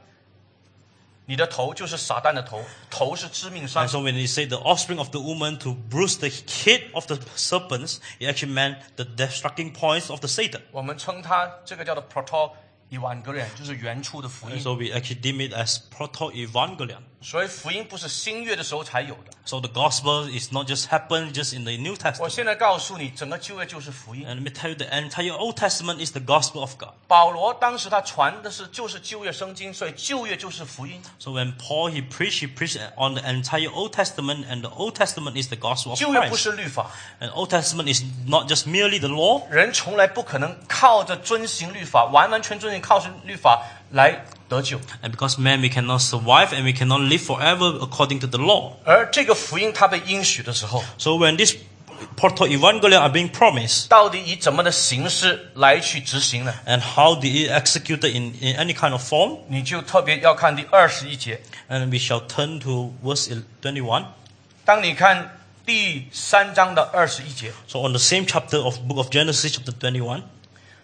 [1.25, 3.89] 你的头，就是撒旦的头，头是致命伤 And。
[3.89, 7.99] so when they say the offspring of the woman to bruise the head of the serpents,
[8.19, 10.61] it actually meant the death-striking points of the Satan.
[10.71, 12.51] 我们称它这个叫做 proto
[12.90, 14.60] evangelion，就是原初的福 And 音。
[14.60, 16.98] so we actually deem it as proto-evangelion.
[17.24, 19.30] 所以福音不是新约的时候才有的。
[19.44, 22.28] So the gospel is not just happened just in the New 我 Testament.
[22.30, 24.26] 现在告诉你，整个旧约就是福音。
[24.26, 26.94] And let me tell you, the entire Old Testament is the gospel of God.
[27.06, 31.00] 保罗当时他传的是就是旧约圣经，所以旧约就是福音。
[31.20, 34.96] So when Paul he preached, he preached on the entire Old Testament, and the Old
[34.96, 36.38] Testament is the gospel of 旧约不 Christ.
[36.38, 39.48] 是律法， And Old Testament is not just merely the law.
[39.48, 42.72] 人从来不可能靠着遵行律法，完完全遵
[45.01, 48.73] and because man we cannot survive and we cannot live forever according to the law。
[48.85, 51.55] 而这个福音它被应许的时候，So when this
[52.15, 53.87] Proto Evangelion are being promised.
[56.65, 59.39] And how did it executed in in any kind of form？
[59.47, 61.41] 你就特别要看第二十一节。
[61.69, 63.27] And we shall turn to verse
[63.61, 64.05] twenty one.
[67.67, 70.23] So on the same chapter of book of Genesis chapter twenty one，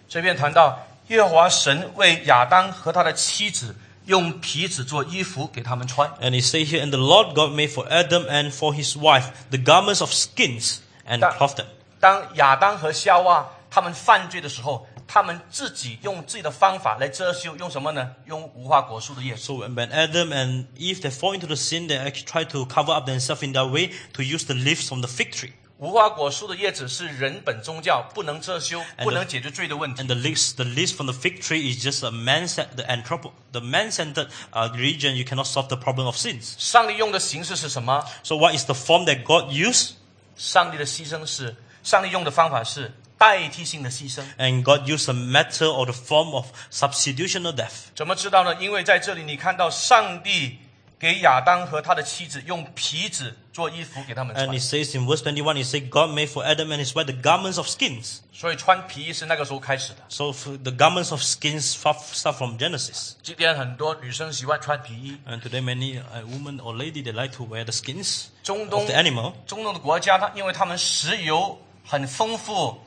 [0.10, 0.80] 这边谈到
[1.13, 3.75] 耶和华神为亚当和他的妻子
[4.07, 6.09] 用皮子做衣服给他们穿。
[6.21, 9.31] and it says here, And the Lord God made for Adam and for his wife
[9.51, 11.67] the garments of skins and That- clothed them.
[12.01, 18.11] 当亚当和夏娃他们犯罪的时候，他们自己用自己的方法来遮羞，用什么呢？
[18.27, 19.41] 用无花果树的叶子。
[19.43, 22.67] So when when Adam and Eve they fall into the sin, they actually try to
[22.67, 25.53] cover up themselves in their way to use the leaves from the fig tree.
[25.84, 30.08] 无花果树的叶子是人本宗教不能遮羞、不能解决罪的问题 And。
[30.08, 34.30] the leaves, the leaves from the fig tree is just a man, the anthropo, the man-centered
[34.54, 35.18] uh, religion.
[35.18, 36.54] You cannot solve the problem of sins.
[36.58, 39.96] 上帝用的形式是什么？So what is the form that God used?
[40.38, 44.24] 上帝的牺牲是，上帝用的方法是代替性的牺牲。
[44.38, 47.88] And God used a matter or the form of substitutional death.
[47.94, 48.56] 怎么知道呢？
[48.62, 50.60] 因为在这里你看到上帝
[51.04, 57.08] 给亚当和他的妻子用皮子做衣服给他们穿 And 穿 it，says in verse twenty-one, it says, God made for Adam and his wife
[57.08, 58.20] the garments of skins.
[58.32, 59.98] 所以穿皮衣是那个时候开始的。
[60.08, 63.16] So the garments of skins start from Genesis.
[63.22, 68.70] 今天很多女生喜欢穿皮衣，And today many uh, women or lady, they like to wear the skins 中 of
[68.70, 69.34] 东 the animal.
[69.46, 72.80] 中东的国家，它因为他们石油很丰富，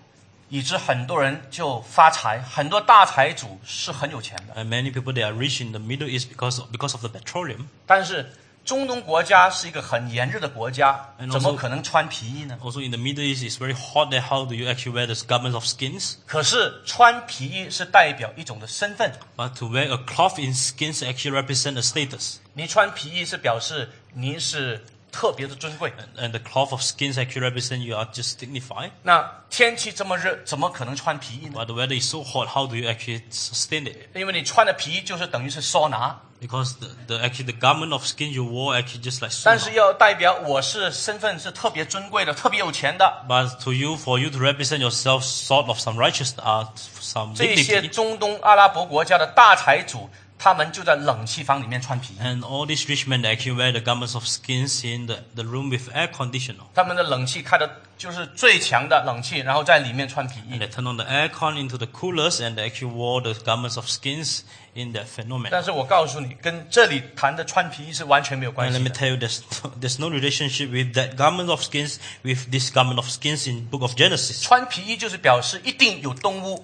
[0.48, 4.54] 以致很多人就发财，很多大财主是很有钱的。
[4.54, 7.66] And many people, they are rich in the Middle East because because of the petroleum.
[7.86, 8.32] 但是
[8.64, 14.20] 中东国家是一个很炎热的国家怎么可能穿皮衣呢？Also in the Middle East, it's very hot there.
[14.20, 16.14] How do you actually wear the garments of skins?
[16.26, 22.38] 可是穿皮衣是代表一种的身份，But to wear a cloth in skins actually represent a status.
[22.54, 25.91] 你穿皮衣是表示你是特别的尊贵。
[26.17, 28.91] And, and the cloth of skins actually represent you are just dignified.
[29.03, 31.59] 那天气这么热，怎么可能穿皮衣呢？
[31.59, 33.97] But the weather is so hot, how do you actually sustain it?
[34.13, 39.59] 因为你穿的皮衣就是等于是桑拿， Because the, the actually the garment of skin you wore actually just like 但
[39.59, 39.63] sauna.
[39.63, 43.25] 是要代表我是身份是特别尊贵的、特别有钱的。
[43.27, 46.65] But to you, for you to represent yourself, sort of some righteous, uh,
[46.99, 47.89] some 这些 dignity.
[47.89, 55.44] 中东阿拉伯国家的大财主， 他们就在冷气房里面穿皮衣，And all these rich men actually wear the garments of skins in the, the
[55.44, 56.64] room with air conditioner.
[56.74, 60.58] 他们的冷气开的就是最强的冷气，然后在里面穿皮 And 衣。
[60.58, 64.40] they turn on the aircon into the coolers and they actually wore the garments of skins
[64.74, 65.48] in that phenomenon.
[65.50, 68.90] 但是我告诉你，跟这里谈的穿皮衣是完全没有关 And 系 let me。
[68.90, 69.40] tell you, there's,
[69.80, 73.80] there's no relationship with that garment of skins with this garment of skins in book
[73.80, 74.42] of Genesis.
[74.42, 76.62] 穿皮衣就是表示一定有动物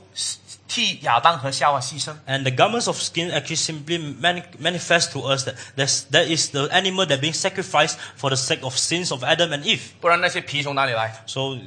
[0.71, 2.15] 替亚当和夏娃牺牲。
[2.25, 6.49] And the garments of skin actually simply mani- manifest to us that there's, that is
[6.51, 9.81] the animal that being sacrificed for the sake of sins of Adam and Eve.
[9.99, 11.23] 不然那些皮从哪里来？
[11.27, 11.57] So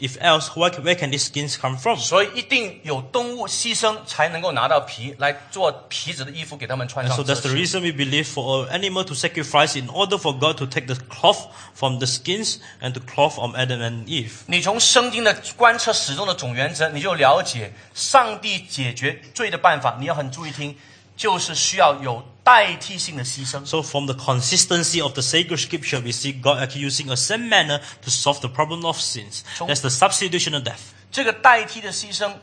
[0.00, 1.96] if, if else, where, where can these skins come from?
[1.98, 7.54] 所以一定有动物牺牲才能够拿到皮来做皮子的衣服给他们穿 And 上 so 遮 that's the 羞。
[7.54, 10.96] reason we believe for an animal to sacrifice in order for God to take the
[11.08, 14.32] cloth from the skins and to cloth on Adam and Eve.
[14.46, 19.96] 你从圣经的观测始终的总原则，你就了解上帝解决罪的办法。
[20.00, 20.76] 你要很注意听，
[21.16, 23.64] 就是需要有 代替性的牺牲。
[23.64, 27.48] So from the consistency of the sacred scripture, we see God actually using a same
[27.48, 29.42] manner to solve the problem of sins.
[29.58, 30.92] That's the substitutional death.
[31.10, 32.34] 这个代替的牺牲，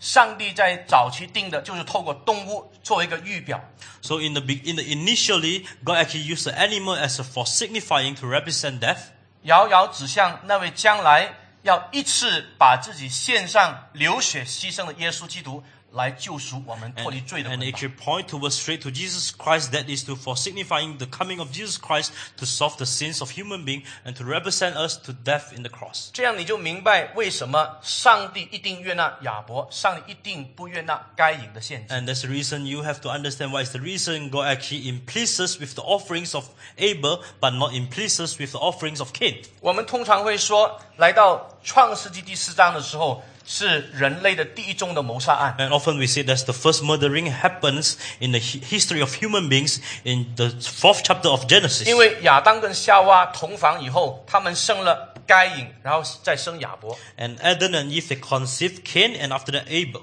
[0.00, 3.60] 上帝在早期定的就是透过动物作为一个预表。
[4.00, 7.44] So in the be- in the initially, God actually used the animal as a, for
[7.44, 8.98] signifying to represent death.
[9.42, 19.71] 遥遥指向那位将来要一次把自己献上流血牺牲的耶稣基督， 来救赎我们脱离罪的 And it should point towards straight to Jesus Christ.
[19.71, 23.31] That is to for signifying the coming of Jesus Christ to solve the sins of
[23.31, 26.09] human being and to represent us to death in the cross.
[26.11, 31.93] 这样你就明白为什么上帝一定悦纳亚伯，上帝一定不悦纳该隐的献祭。
[31.93, 35.75] And that's the reason you have to understand why it's the reason God actually impleases with
[35.75, 36.45] the offerings of
[36.77, 39.43] Abel, but not impleases with the offerings of Cain.
[39.61, 43.21] 我们通常会说，来到创世记第四章的时候。
[43.46, 45.56] 是人类的第一宗的谋杀案。
[45.58, 49.48] And often we say that's the first murdering happens in the hi- history of human
[49.48, 51.86] beings in the fourth chapter of Genesis.
[51.86, 56.98] 因为亚当跟夏娃同房以后，他们生了该隐，然后再生亚伯。
[57.16, 60.02] And Adam and Eve they conceived Cain and after that Abel.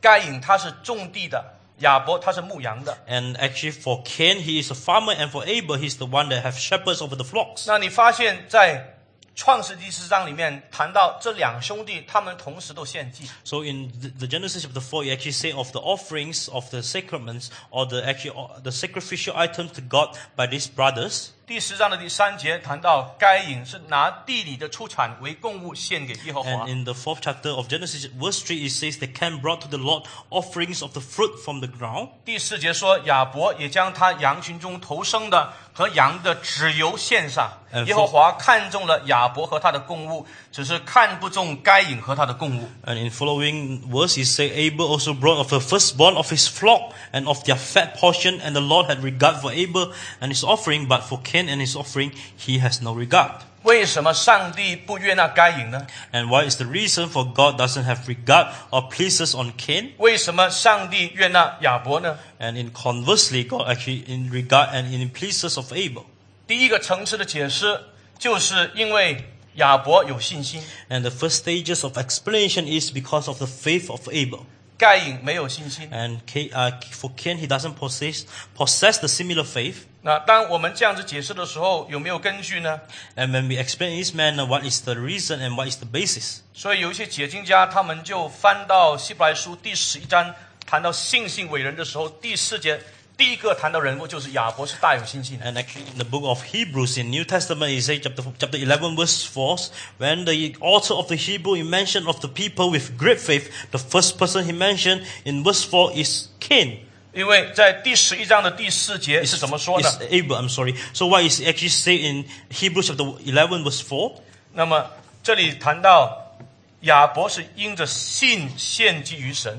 [0.00, 2.96] 该隐他是种地的，亚伯他是牧羊的。
[3.08, 6.42] And actually for Cain he is a farmer and for Abel he's the one that
[6.42, 7.64] have shepherds over the flocks.
[7.66, 8.91] 那你发现，在
[9.35, 13.27] 创世记四章里面谈到这两兄弟，他们同时都献祭。
[13.43, 17.47] So in the, the Genesis the four, you actually say of the offerings of the sacraments
[17.71, 21.31] or the actually the sacrificial items to God by these brothers.
[21.45, 26.67] 第十章的第三节谈到该隐是拿地里的出产为供物献给耶和华 And。
[26.69, 30.05] in the fourth chapter of Genesis, verse three, it says that Cain brought to the Lord
[30.29, 32.11] offerings of the fruit from the ground.
[32.23, 37.51] 第四节说亚伯也将他羊群中头生的和羊的脂油献上。
[37.71, 42.68] 嗯耶和华看中了亚伯和他的供物，只是看不中该隐和他的供物。
[42.84, 46.92] And in following verse, it says, Abel also brought of the firstborn of his flock
[47.12, 50.86] and of their fat portion, and the Lord had regard for Abel and his offering,
[50.86, 53.42] but for Cain and his offering, he has no regard.
[53.64, 55.86] 为什么上帝不悦纳该隐呢？
[56.12, 59.90] And what is the reason for God doesn't have regard or pleases on Cain?
[59.98, 62.18] 为什么上帝悦纳亚伯呢？
[62.38, 66.04] And in conversely, God actually in regard and in pleases of Abel.
[66.46, 67.80] 第一个层次的解释，
[68.16, 74.45] 就是因为 亚伯有信心，And the first stages of explanation is because of the faith of Abel.
[74.77, 75.89] 盖隐没有信心。
[75.91, 78.23] And uh, for Cain, he doesn't possess
[78.57, 79.75] possess the similar faith.
[80.01, 82.81] 那当我们这样子解释的时候，有没有根据呢
[83.15, 86.39] ？And when we explain in this manner, what is the reason and what is the basis?
[86.53, 90.33] 所以有一些解经家，他们就翻到希伯来书第十一章，
[90.65, 92.81] 谈到信心伟人的时候，第四节
[93.16, 95.44] 第一个谈到人物就是亚伯是大有信心的。
[95.44, 98.94] And actually, in the book of Hebrews, in New Testament, it says chapter, chapter 11,
[98.94, 99.56] verse 4,
[99.98, 103.78] when the author of the Hebrew he mentioned of the people with great faith, the
[103.78, 106.78] first person he mentioned in verse 4 is Cain.
[107.12, 110.76] 因为在第十一章的第四节是怎么说呢 It's？Abel, I'm sorry.
[110.92, 114.12] So what is actually say in Hebrews chapter 11, verse 4?
[114.52, 114.88] 那么
[115.24, 116.36] 这里谈到
[116.82, 119.58] 亚伯是因着信献祭于神，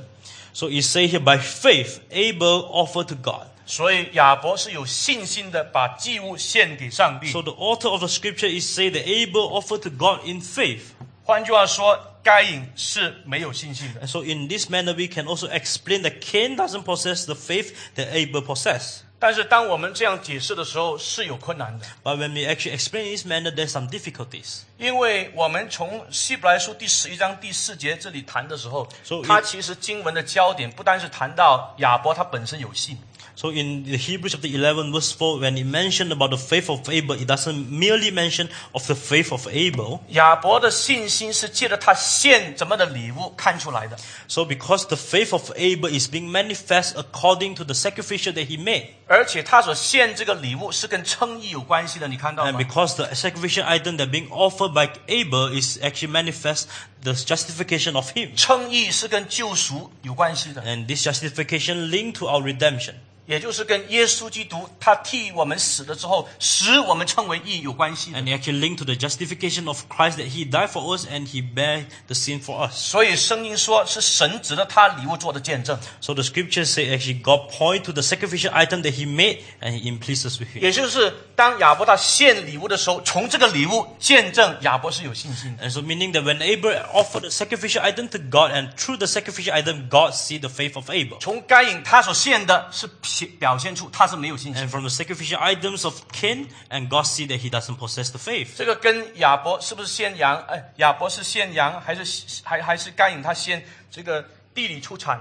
[0.53, 3.47] So it say here, by faith, Abel offered to God.
[3.65, 10.93] 所以亚伯是有信心的，把祭物献给上帝 So。the author of the scripture is say that Abel offered to God in faith.
[11.23, 14.01] 换句话说，该隐是没有信心的。
[14.01, 17.73] And so in this manner, we can also explain that Cain doesn't possess the faith
[17.95, 19.02] that Abel possessed.
[19.26, 24.58] 但是当我们这样解释的时候，是有困难的，But when we actually explain in this manner, there's some difficulties.
[24.76, 28.86] 因为我们从希伯来书第十一章第四节这里谈的时候
[29.26, 32.98] 它其实经文的焦点不单是谈到亚伯他本身有信，
[33.35, 37.15] So in the Hebrews chapter 11 verse 4, when it mentioned about the faith of Abel,
[37.15, 40.01] it doesn't merely mention of the faith of Abel.
[40.09, 43.97] 亚伯的信心是借着他献怎么的礼物看出来的。
[44.27, 48.61] So because the faith of Abel is being manifest according to the sacrificial that he
[48.61, 48.87] made.
[49.07, 52.59] 而且他所献这个礼物是跟称义有关系的，你看到 And 吗？
[52.59, 56.65] because the sacrificial item that being offered by Abel is actually manifest
[57.01, 58.35] the justification of him.
[58.35, 62.95] 称义是跟救赎有关系的， And this justification linked to our redemption.
[63.26, 68.12] 也就是跟耶稣基督他替我们死了之后，使我们称为义有关系。
[68.12, 71.42] And it actually linked to the justification of Christ that he died for us and he
[71.42, 72.74] bare the sin for us.
[72.74, 79.72] 所以圣经说是神指着他礼物做的见证，So the scriptures say actually God point to the sacrificial item that he made and
[79.72, 80.60] he implies with Him.
[80.60, 85.66] 也就是当亚伯他献礼物的时候，从这个礼物见证亚伯是有信心的。
[85.66, 89.54] And so meaning that when Abel offered the sacrificial item to God and through the sacrificial
[89.54, 91.18] item God see the faith of Abel.
[91.20, 92.86] 从该隐他所献的是
[93.20, 94.68] 表表现出他是没有信心 And。
[94.68, 98.56] from the sacrificial items of Cain and God see that he doesn't possess the faith.
[98.56, 100.36] 这个跟亚伯是不是献羊？
[100.48, 104.24] 哎，亚伯是献羊，还是还还是该隐他献这个
[104.54, 105.20] 地里出产？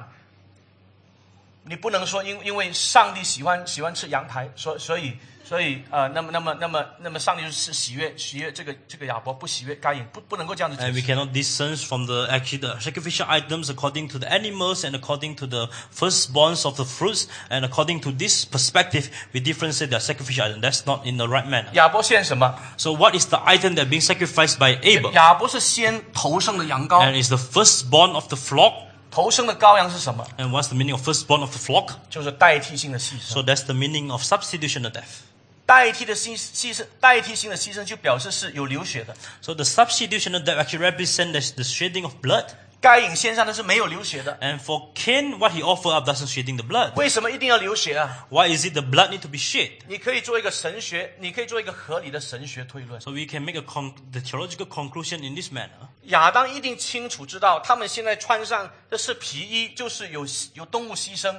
[1.66, 5.18] 你不能说因因为上帝喜欢喜欢吃羊排，所所以
[5.53, 11.07] 所以呃，那么那么那么那么上帝就是喜悦喜悦这个这个亚伯，不喜悦该隐，不不能够这样子解 And we 释。
[11.07, 15.47] cannot discern from the actually the sacrificial items according to the animals and according to
[15.47, 20.61] the firstborns of the fruits and according to this perspective we differentiate the sacrificial item.
[20.61, 21.73] That's not in the right manner.
[21.73, 22.55] 亚伯献什么？
[22.77, 25.13] So what is the item that being sacrificed by Abel?
[25.13, 28.75] 亚伯是先头生的羊羔， And is the firstborn of the flock.
[29.11, 30.27] 头生的羔羊是什么？
[30.37, 31.95] And what's the meaning of firstborn of the flock?
[32.11, 33.33] 就是代替性的牺牲。
[33.33, 35.23] So that's the meaning of substitutional death.
[35.66, 39.16] 代替的牺牺牲，代替性的牺牲就表示是有流血的。
[39.42, 42.46] So the substitutional death actually represents the shedding of blood.
[42.82, 44.38] 该隐献上的是没有流血的。
[44.42, 46.92] And for Cain, what he offered up doesn't shedding the blood.
[46.96, 49.72] 为什么一定要流血啊？Why is it the blood need to be shed?
[49.88, 53.00] 你可以做一个神学，你可以做一个合理的神学推论。
[53.00, 55.70] So we can make a con- the theological conclusion in this manner.
[56.08, 61.34] 亚当一定清楚知道，他们现在穿上的是皮衣，就是有有动物牺牲。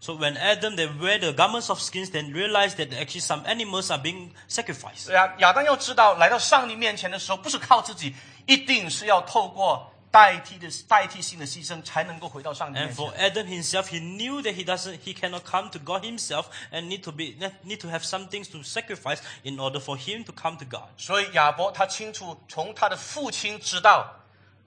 [0.00, 3.88] So when Adam they wear the garments of skins, then realize that actually some animals
[3.90, 5.06] are being sacrificed.
[5.06, 8.12] 对啊，亚当要知道，来到上帝面前的时候，不是靠自己，
[8.46, 13.30] 一定是要透过 代替的代替性的牺牲，才能够回到上帝 And 面 for 前。
[13.30, 17.02] Adam himself, he knew that he doesn't, he cannot come to God himself, and need
[17.04, 20.58] to be, need to have some things to sacrifice in order for him to come
[20.58, 20.88] to God.
[20.96, 24.12] 所以亚伯他清楚从他的父亲知道，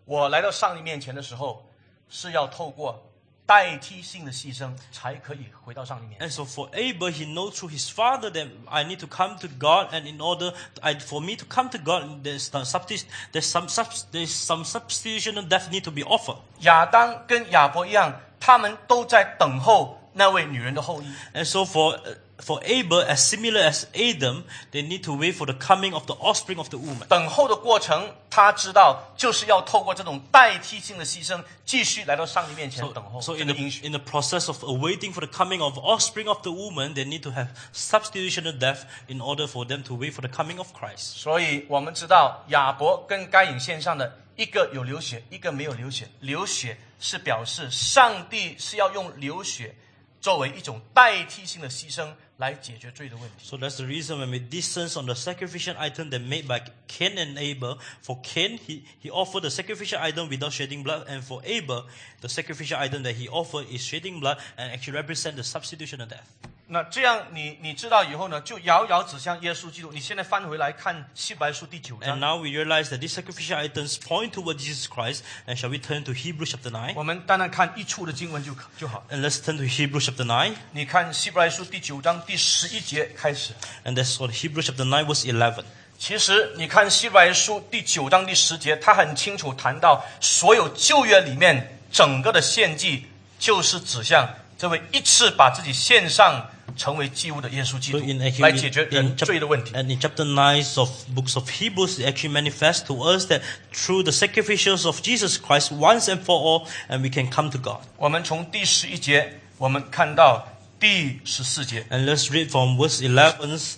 [0.06, 1.70] 我来到上帝面前的时候，
[2.08, 3.09] 是要透过
[3.50, 6.28] 代替性的牺牲，才可以回到上帝面前。
[6.28, 9.48] And so for Abel, he knows through his father that I need to come to
[9.48, 13.46] God, and in order I, for me to come to God, there's some substitution, there's
[13.46, 16.38] some subs, there's some substitutional death need to be offered.
[16.62, 21.06] 亚当跟亚伯一样，他们都在等候那位女人的后裔。
[21.36, 25.46] And so for uh, for Abel, as similar as Adam, they need to wait for
[25.46, 27.08] the coming of the offspring of the woman.
[27.08, 33.86] 等候的过程，他知道就是要透过这种代替性的牺牲，继续来到上帝面前 So, 等候 so 这 in 个 the 应许。
[33.88, 37.22] in the process of awaiting for the coming of offspring of the woman, they need
[37.22, 41.16] to have substitutional death in order for them to wait for the coming of Christ.
[41.16, 46.10] 所以我们知道亚伯跟该隐献上的一个有流血，一个没有流血。
[46.20, 49.74] 流血是表示上帝是要用流血
[50.20, 53.46] 作为一种代替性的牺牲来解决罪的问题。
[53.46, 57.16] So that's the reason when we distance on the sacrificial item that made by Cain
[57.18, 57.78] and Abel.
[58.02, 61.86] For Cain, he, he offered the sacrificial item without shedding blood, and for Abel,
[62.22, 66.28] the sacrificial item that he offered is shedding blood and actually represent the substitutional death.
[66.73, 69.91] 那这样你你知道以后呢，就遥遥指向耶稣基督。
[69.93, 75.23] 你现在翻回来看希伯来书第九章 And 章，now we realize that these sacrificial items point toward Jesus Christ.
[75.49, 76.93] And shall we turn to Hebrews chapter 9?
[76.95, 79.05] 我们单单看一处的经文就可就好。
[79.11, 80.53] And let's turn to Hebrews chapter 9.
[80.71, 83.53] 你看希伯来书第九章第十一节开始。
[83.85, 85.65] And that's what Hebrews chapter 9, verse 11.
[85.99, 93.07] 其实你看希伯来书第九章第十节，他很清楚谈到所有旧约里面整个的献祭，
[93.41, 99.74] 就是指向这位一次把自己献上成为祭物的耶稣基 So 督 in 来 actually 解决 in, 人 chap- 罪的问题。
[99.74, 103.42] and in chapter 9 of books of Hebrews, it actually manifests to us that
[103.74, 107.58] through the sacrifices of Jesus Christ once and for all, and we can come to
[107.58, 107.82] God.
[107.98, 110.48] 我们从第十一节，我们看到
[110.80, 113.76] 第十四节， And let's read from verse 11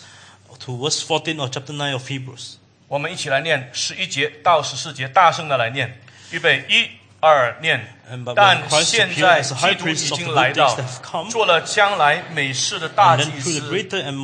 [0.59, 2.53] to verse 14 of chapter 9 of Hebrews.
[2.87, 5.99] 我们一起来念十一节到十四节，大声的来念，
[6.31, 6.87] 预备一。
[7.22, 7.96] 二念。
[8.36, 10.76] 但现在基督已经来到，
[11.30, 13.62] 做了将来美事的大祭司，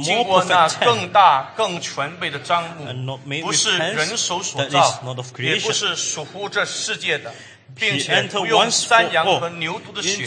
[0.05, 7.32] 经过那更大更全备的章目，不是人手所造，也不是属乎这世界的。
[7.76, 10.26] 并且不用山羊和牛犊的血，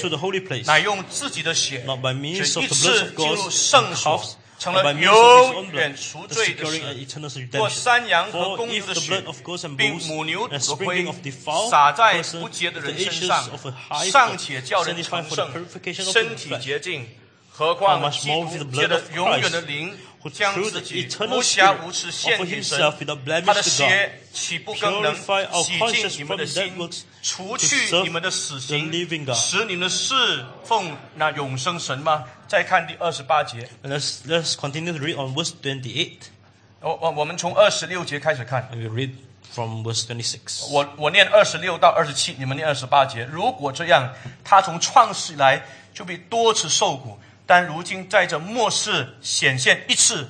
[0.66, 4.24] 乃用自己的血，这一次进入圣所。
[4.62, 7.50] 成了永远赎罪的神。
[7.50, 9.24] 过山羊和公牛的血，
[9.76, 11.04] 并母牛的灰
[11.68, 13.50] 洒在不洁的人身上，
[14.12, 15.52] 尚且叫人成圣，
[15.96, 17.08] 身体洁净，
[17.50, 19.98] 何况基督借着永远的灵。
[20.32, 22.80] 将自己无瑕无疵献给神，
[23.44, 26.72] 他的血岂不更能洗净你们的心，
[27.24, 28.92] 除去你们的死刑，
[29.34, 32.24] 使你们侍奉那永生神吗？
[32.52, 36.18] 再看第二十八节，let's, let's continue to read on verse 28.
[36.82, 38.68] 我我我们从二十六节开始看。
[38.74, 39.12] We read
[39.54, 40.68] from verse 26.
[40.70, 43.24] 我我念二十六到二十七，你们念二十八节。
[43.24, 50.28] 如果这样，他从创始以来就被多次受苦，但如今在这末世显现一次，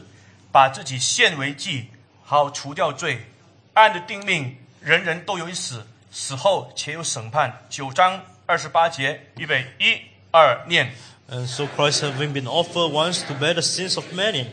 [0.52, 1.90] 把自己献为祭，
[2.24, 3.26] 好除掉罪。
[3.74, 7.66] 按着定命，人人都有一死，死后且有审判。
[7.68, 10.00] 九章二十八节，预备一
[10.30, 10.94] 二念。
[11.31, 14.47] And so Christ, having been offered once to bear the sins of many,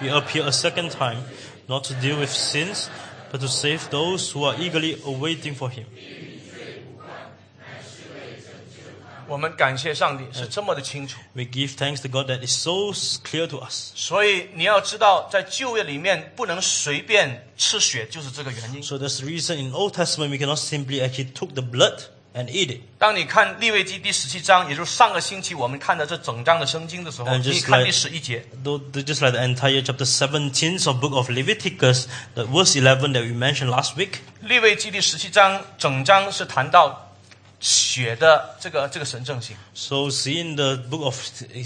[0.00, 1.24] he appeared a second time,
[1.68, 2.88] not to deal with sins,
[3.32, 5.86] but to save those who are eagerly awaiting for him.
[9.26, 12.92] 我们感谢上帝是这么的清楚， We give thanks to God that is so
[13.24, 13.92] clear to us.
[13.94, 18.82] 所以你要知道，在旧约里面不能随便吃血，就是这个原因。
[18.82, 22.02] So that's the reason in Old Testament we cannot simply actually took the blood
[22.34, 22.80] and eat it.
[22.98, 31.14] 当你看利未记第十七章，也就是上个星期我们看的这整章的圣经的时候， And just 你看 like- 第十一节， Though just like the entire chapter 17 of book
[31.14, 37.03] of Leviticus, the verse 11 that we mentioned last week, 利未记第十七章整章是谈到
[37.64, 39.54] 血的这个这个神圣性。
[39.74, 41.14] So, see in the book of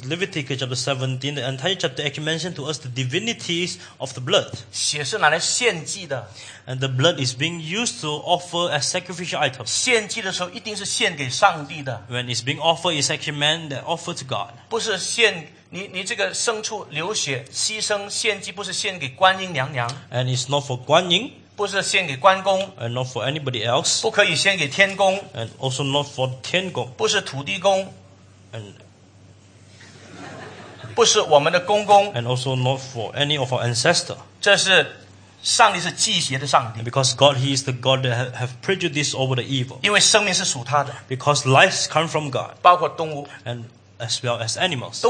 [0.09, 4.51] Leviticus, chapter 17, the entire chapter actually mentioned to us the divinities of the blood.
[4.73, 6.29] 血是拿来献祭的，
[6.67, 9.67] And the blood is being used to offer as sacrificial items.
[9.67, 14.55] 献祭的时候一定是献给上帝的， When it's being offered, it's actually meant that offer to God.
[14.69, 24.00] 不是献你你这个牲畜流血牺牲献祭，不是献给观音娘娘， And it's not for Guan Yin 不是献给关公，and not for anybody else.
[24.00, 27.94] And also not for 天公，不是土地公
[28.54, 28.72] ，and
[32.14, 34.16] And also not for any of our ancestor。
[34.40, 34.90] 这是
[35.44, 36.82] 上帝是忌邪的上帝。
[36.90, 39.80] Because God, He is the God that have prejudice over the evil。
[39.82, 40.96] 因为生命是属他的。
[41.10, 42.52] Because lives come from God。
[42.62, 43.28] 包括动物。
[43.44, 43.66] And
[44.00, 45.02] as well as animals.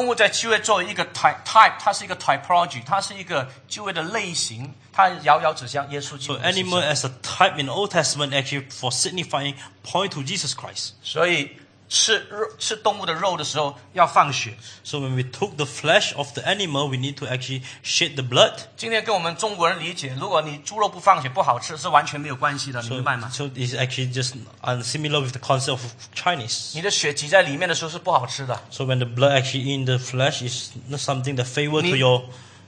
[4.99, 6.95] 它遥遥指向耶稣基督 So 的形 animal 象。
[6.95, 10.93] as a type in the Old Testament actually for signifying point to Jesus Christ.
[11.03, 11.51] 所以
[11.87, 14.55] 吃肉吃动物的肉的时候要放血。
[14.83, 18.23] So when we took the flesh of the animal, we need to actually shed the
[18.23, 18.55] blood.
[18.77, 23.31] 今天跟我们中国人理解，如果你猪肉不放血不好吃，是完全没有关系的，你 So, 明白吗？
[23.33, 25.83] so it's actually just uh, similar with the concept of
[26.15, 26.71] Chinese.
[26.75, 28.59] 你的血挤在里面的时候是不好吃的。
[28.71, 31.99] So when the blood actually in the flesh is not something that favor to Ni-
[31.99, 32.21] your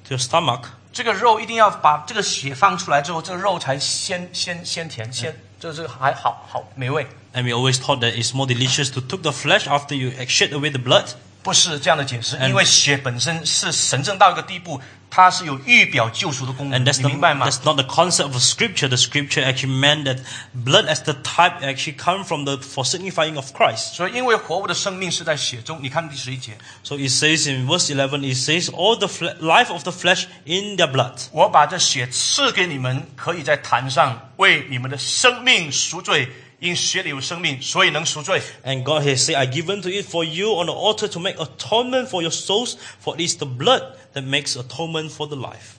[0.04, 0.64] to your stomach.
[0.93, 7.07] 这个肉一定要把这个血放出来之后，这个肉才鲜鲜鲜甜鲜，就是还好好美味。
[7.33, 10.69] And we always thought that it's more delicious to take the flesh after you shed away
[10.69, 11.05] the blood.
[11.43, 14.79] 不是这样的解释，因为血本身是神圣到一个地步，
[15.09, 18.87] 它是有预表救赎的功能，And that's 你明白吗？that's not the concept of scripture.
[18.87, 20.19] The scripture actually meant that
[20.53, 23.95] blood as the type actually come from the for signifying of Christ.
[23.95, 29.07] 所以，因为活物的生命是在血中，你看第十一节，So it says in verse eleven, it says, all the
[29.39, 31.17] life of the flesh in their blood.
[31.31, 36.29] 我把这血赐给你们，可以在坛上为你们的生命赎罪，
[36.60, 38.40] 因血里有生命，所以能赎罪。
[38.64, 41.36] And God has said, I given to it for you on the altar to make
[41.36, 43.82] atonement for your souls, for it is the blood
[44.14, 45.78] that makes atonement for the life.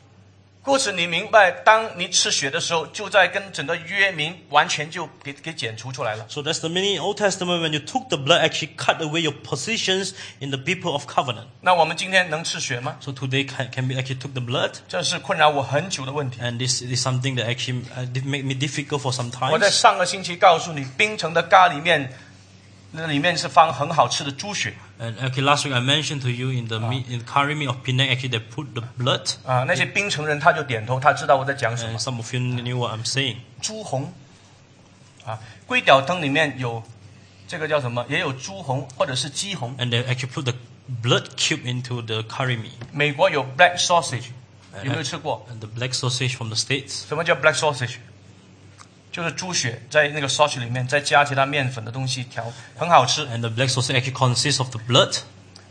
[0.65, 6.25] 故此，你明白，当你吃血的时候，就在跟整个约民完全就给给剪除出来了。
[6.29, 9.35] So that's the meaning in Old Testament when you took the blood, actually cut away your
[9.43, 11.47] positions in the people of covenant.
[11.63, 14.75] 那我们今天能吃血吗？So today can, can we actually took the blood?
[14.87, 16.41] 这是困扰我很久的问题。
[16.41, 19.51] And this is something that actually uh, make me difficult for some time.
[19.51, 22.13] 我在上个星期告诉你，冰城的咖喱面，
[22.95, 27.69] 那里面是放很好吃的猪血 And okay, last week I mentioned to you in the meat, in the curry meat
[27.69, 29.35] of Penang, actually they put the blood.
[29.45, 29.65] 啊。
[29.67, 32.03] 那些冰城人他就点头，他知道我在讲什么 And。
[32.03, 33.37] some of you knew what I'm saying.
[33.61, 34.13] 猪红
[35.25, 36.83] 啊，龟屌汤里面有
[37.49, 38.05] 这个叫什么？
[38.09, 39.77] 也有猪红或者是鸡红。
[39.79, 40.55] And they actually put the
[41.03, 42.73] blood cube into the curry meat.
[42.93, 44.27] 美国有 black sausage，
[44.85, 47.09] 有没有吃过？And the black sausage from the States.
[47.09, 47.97] 什么叫 black sausage？
[49.12, 52.46] 就是猪血在那个 sausage 里面再加其他面粉的东西调，
[52.78, 53.26] 很好吃。
[53.28, 55.18] And the black sausage actually consists of the blood.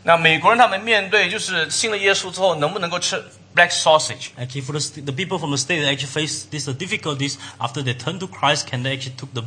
[0.03, 3.23] 那美国人他们面对就是信了耶稣之后，能不能够吃
[3.53, 4.29] black sausage？
[4.37, 7.35] Actually, for the, st- the people from the state that actually face these uh, difficulties
[7.57, 9.43] after they turn to Christ, can they actually took the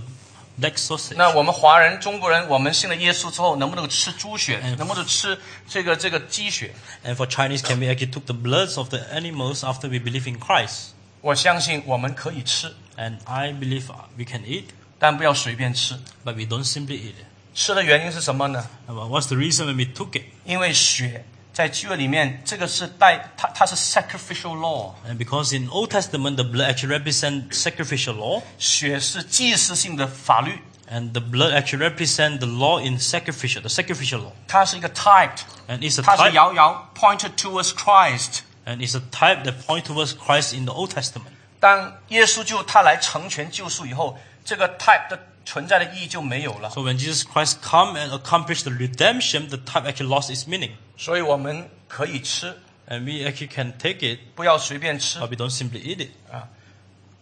[0.58, 1.16] black sausage?
[1.16, 4.60] 那我们华人、中国人，我们信了耶稣之后，能不能够吃猪血？
[4.62, 6.74] 嗯能不能吃这个这个鸡血？
[7.04, 10.28] And for Chinese, can we actually took the bloods of the animals after we believe
[10.28, 10.92] in Christ?
[11.24, 14.64] 我相信我们可以吃， And I believe uh, we can eat,
[14.98, 15.94] 但不要随便吃。
[16.24, 17.26] but we don't simply eat it.
[17.54, 18.66] 吃的原因是什么呢？
[18.88, 20.24] Uh, What's the reason when we took it?
[20.44, 30.60] 因为血在旧约里面，这个是带它它是 sacrificial law， And because in Old Testament, the blood actually represent sacrificial law, 血是祭司性的法律，
[30.90, 34.32] and the blood actually represent the law in sacrificial, the sacrificial law.
[34.46, 35.38] 它是一个 type，
[35.68, 38.40] And it's a 它是 type, 遥遥 pointed towards Christ。
[38.64, 41.32] and it's a type that point towards Christ in the Old Testament.
[41.58, 46.70] 当耶稣就他来成全救赎以后，这个 type 的存在的意义就没有了。
[46.70, 50.72] So when Jesus Christ come and accomplish the redemption, the type actually lost its meaning.
[50.96, 52.56] 所以我们可以吃，
[52.88, 56.10] And we actually can take it, 不要随便吃 but we don't simply eat it.
[56.32, 56.48] 啊！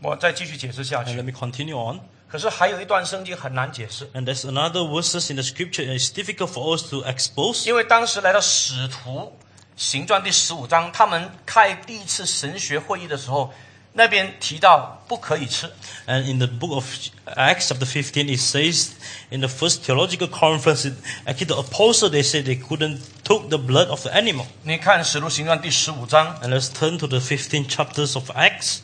[0.01, 2.01] 我再继续解释下 And 去 let。me continue on.
[2.29, 7.67] 可是还有一段圣经很难解释， And there's another verses in the scripture and it's difficult for us to expose.
[7.67, 9.37] 因为当时来到使徒
[9.76, 13.52] 行传第十五章，他们开第一次神学会议的时候，
[13.94, 15.72] 那边提到不可以吃。
[16.06, 16.86] And in the book of
[17.26, 18.92] Acts chapter 15, it says
[19.30, 20.92] in the first theological conference,
[21.26, 24.46] actually the apostle, they said they couldn't took the blood of the animal.
[24.64, 28.80] 你看使徒行传第十五章，And let's turn to the fifteen chapters of Acts,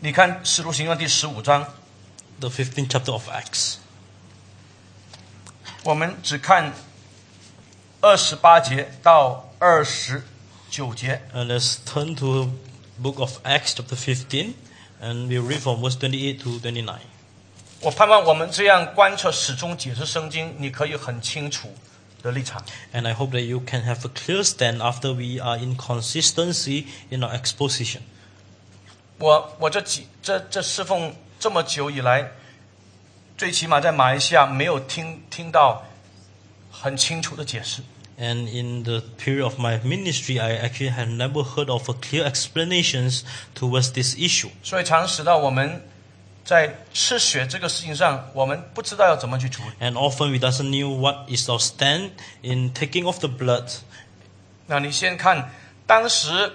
[0.00, 1.64] 你看使徒行传第十五章
[2.40, 3.76] ，the fifteen chapter of Acts.
[5.84, 6.72] 我们只看
[8.00, 10.23] 二十八节到二十
[10.69, 11.21] 九节。
[11.33, 12.51] And let's turn to
[13.01, 14.53] book of Acts chapter 15,
[15.01, 16.99] and we read from verse 28 to 29.
[17.81, 21.73] 我盼望我们这样观察始终解释圣经，你可以很清楚
[22.21, 22.61] 的立场。
[22.93, 26.85] And I hope that you can have a clear stand after we are in consistency
[27.09, 28.01] in our exposition.
[29.17, 32.31] 我我这几这这侍奉这么久以来，
[33.37, 35.85] 最起码在马来西亚没有听听到
[36.69, 37.81] 很清楚的解释。
[38.16, 42.24] And in the period of my ministry, I actually have never heard of a clear
[42.24, 44.50] explanations towards this issue.
[44.62, 45.82] 所以常使到我们
[46.44, 49.84] 在吃血这个事情上，我们不知道要怎么去处理。
[49.84, 52.10] And often we doesn't know what is our stand
[52.42, 53.78] in taking of the blood.
[54.66, 55.50] 那你先看
[55.86, 56.52] 当时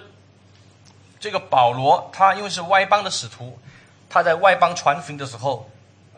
[1.18, 3.58] 这个保罗他因为是外邦的使徒，
[4.08, 5.70] 他在外邦传福音的时候，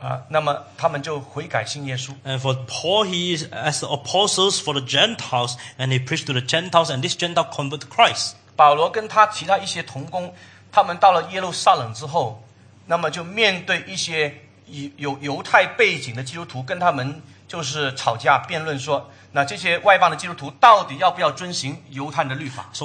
[0.03, 2.11] 啊，那么他们就悔改信耶稣。
[2.25, 6.41] And for Paul, he is as the apostles for the Gentiles, and he preached to the
[6.41, 8.33] Gentiles, and this Gentile convert to Christ.
[8.57, 10.35] 保罗跟他其他一些同工，
[10.73, 12.43] 他们到了耶路撒冷之后，
[12.87, 14.35] 那么就面对一些
[14.67, 19.41] 有有犹太背景的基督徒，跟他们就是吵架辩论说，So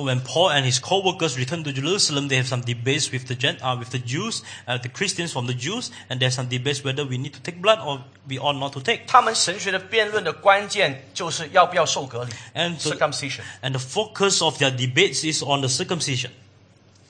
[0.02, 3.60] when Paul and his co-workers returned to Jerusalem, they have some debates with the Gent,
[3.62, 7.06] uh, with the Jews, uh, the Christians from the Jews, and there's some debates whether
[7.06, 9.02] we need to take blood or we ought not to take.
[9.08, 12.32] 他们神学的辩论的关键就是要不要受割礼。
[12.56, 13.41] And circumcision.
[13.62, 16.30] And the focus of their debates is on the circumcision.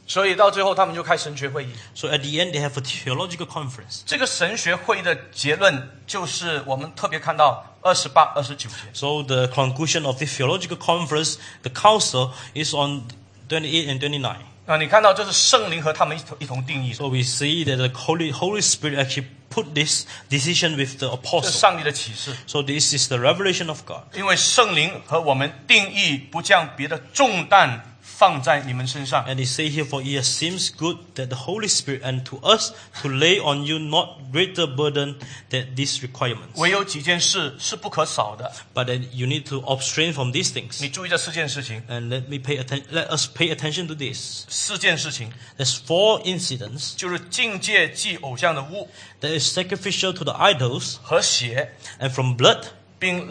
[0.07, 1.69] 所以到最后，他们就开神学会议。
[1.93, 4.03] So at the end, they have a theological conference.
[4.05, 8.75] 这个神学会议的结论就是我们特别看到二十八、二十九节。
[8.93, 13.03] So the conclusion of this theological conference, the council, is on
[13.49, 20.05] 28 and danny nine 啊，你看到这是圣灵和他们一同一同定义，So we see that the Holy, Holy Spirit actually put this
[20.29, 21.49] decision with the apostle.
[21.49, 22.35] 上帝的启示。
[22.47, 24.03] So this is the revelation of God.
[24.13, 29.23] 因为圣灵和我们定义不将别的重担放在你们身上。
[29.25, 32.71] And he say here, for it seems good that the Holy Spirit and to us
[33.03, 35.17] to lay on you not greater burden
[35.51, 36.55] than these requirements.
[36.55, 38.51] 唯有几件事是不可少的。
[38.73, 40.81] But then you need to abstain from these things.
[40.81, 41.83] 你注意这四件事情。
[41.87, 42.85] And let me pay attention.
[42.91, 44.45] Let us pay attention to this.
[44.49, 45.31] 四件事情。
[45.57, 46.95] There's four incidents.
[46.95, 48.89] 就是禁戒即偶像的物。
[49.21, 50.95] That is sacrificial to the idols.
[51.03, 51.75] 和血。
[51.99, 52.65] And from blood.
[52.99, 53.29] And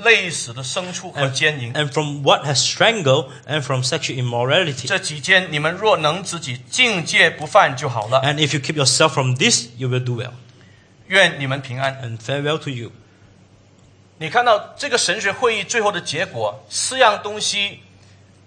[1.92, 4.86] from what has strangled and from sexual immorality。
[4.86, 8.20] 这几件你们若能自己禁戒不犯就好了。
[8.22, 10.30] And if you keep yourself from this, you will do well.
[11.08, 12.00] 愿你们平安。
[12.00, 12.92] And farewell to you.
[14.18, 17.80] 你看到这个神学会议最后的结果，四样东西，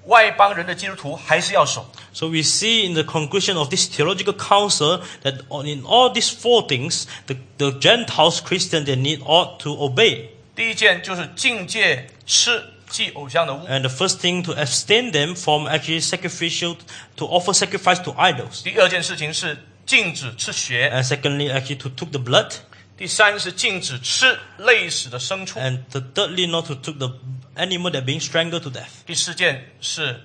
[0.06, 1.86] 外邦人的基督徒还是要守。
[2.14, 7.04] So we see in the conclusion of this theological council that in all these four things,
[7.28, 10.30] the the Gentiles Christian they need ought to obey.
[10.60, 13.66] 第一件就是禁戒吃祭偶像的物。
[13.66, 16.76] And the first thing to abstain them from actually sacrificial
[17.16, 18.62] to offer sacrifice to idols.
[18.62, 20.92] 第二件事情是禁止吃血。
[20.94, 22.52] And secondly, actually to took the blood。
[22.98, 25.62] 第三是禁止吃累死的牲畜。
[25.62, 27.14] And the thirdly, not to took the
[27.56, 29.06] animal that being strangled to death.
[29.06, 30.20] 第四件是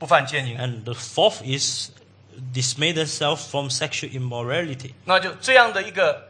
[0.00, 0.58] 不犯奸淫。
[0.58, 1.90] And the fourth is
[2.52, 4.94] dismay themselves from sexual immorality.
[5.04, 6.29] 那就这样的一个。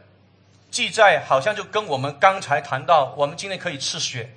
[0.71, 4.29] 记载，好像就跟我们刚才谈到，我们今天可以吃血，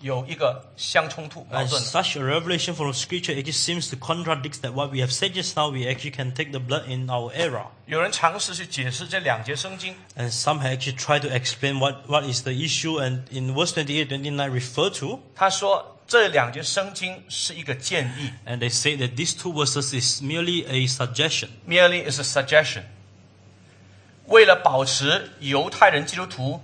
[0.00, 1.88] 有一个相冲突矛 And 盾的。
[1.88, 5.56] such a revelation from Scripture, it just seems to contradict that what we have said just
[5.56, 7.66] now, we actually can take the blood in our era.
[7.86, 13.72] 有人尝试去解释这两节圣经，And some have actually tried to explain what, what is the issue, and in verse
[13.72, 20.86] 28, 29 refer to, 他说这两节圣经是一个建议 and they say that these two verses is merely a
[20.86, 22.84] suggestion.，merely is a suggestion。
[24.29, 26.61] 为了保持犹太人基督徒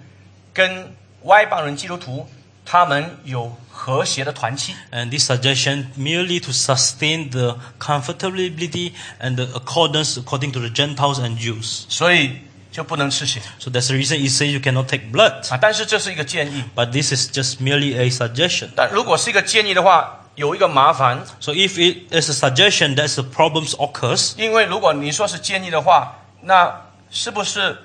[0.54, 2.28] 跟外邦人基督徒
[2.66, 11.20] 他们有和谐的团契， And this suggestion merely to sustain the comfortability and the accordance according to the Gentiles
[11.20, 11.86] and Jews.
[11.90, 12.38] 所以
[12.72, 15.52] 就不能吃血 So that's the reason it says you cannot take blood.
[15.52, 15.58] 啊。
[15.62, 18.70] 但是这是一个建议， But this is just merely a suggestion.
[18.76, 24.34] 但如果是一个建议的话，有一个麻烦， So if it is a suggestion, that's the problems occurs.
[24.38, 26.74] 因为如果你说是建议的话，那
[27.11, 27.79] 是不是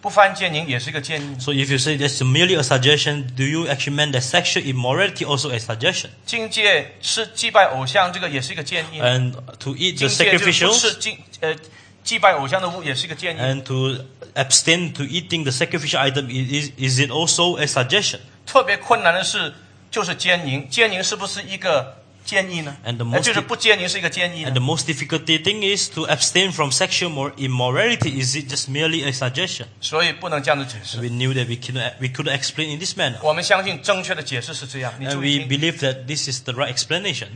[0.00, 5.24] 不犯奸淫也是一个建议？So if you say that's merely a suggestion, do you actually mean that sexual immorality
[5.24, 6.08] also a suggestion?
[6.26, 9.00] 境界是祭拜偶像，这个也是一个建议。
[9.00, 11.54] And to eat the 境界就是不 sacrificials 吃祭呃
[12.02, 13.40] 祭拜偶像的物也是一个建议。
[13.40, 14.04] and to
[14.34, 18.18] abstain to eating the sacrificial item is, is it also a suggestion?
[18.44, 19.54] 特别困难的是
[19.88, 22.75] 就是奸淫，奸淫是不是一个 建议呢？
[22.85, 26.71] And the 呃 most 就是不奸淫是一个建议 And 呢 the most difficult thing is to abstain from
[26.71, 28.21] sexual mor- immorality.
[28.21, 29.67] Is it just merely a suggestion?
[29.79, 30.97] 所以不能这样子解释。
[30.97, 33.19] We knew that we couldn't, we couldn't explain in this manner.
[33.23, 34.93] 我们相信正确的解释是这样。
[34.99, 37.29] 你 And 注 we 意听， believe that this is the right explanation.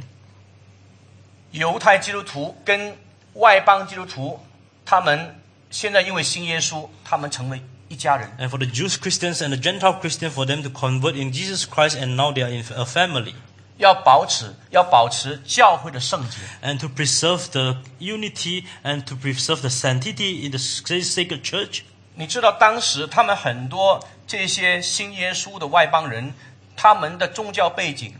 [1.51, 2.97] 犹太基督徒跟
[3.33, 4.39] 外邦基督徒，
[4.85, 5.39] 他们
[5.69, 8.29] 现在因为信耶稣，他们成为一家人。
[8.37, 11.65] And for the Jews Christians and the Gentile Christians, for them to convert in Jesus
[11.65, 13.33] Christ, and now they are in a family.
[13.78, 21.82] 要保持要保持教会的圣洁，And to preserve the unity and to preserve the sanctity in the sacred church.
[22.14, 26.32] 你知道当时他们很多这些新耶稣的外邦人，
[26.74, 28.14] 他们的宗教背景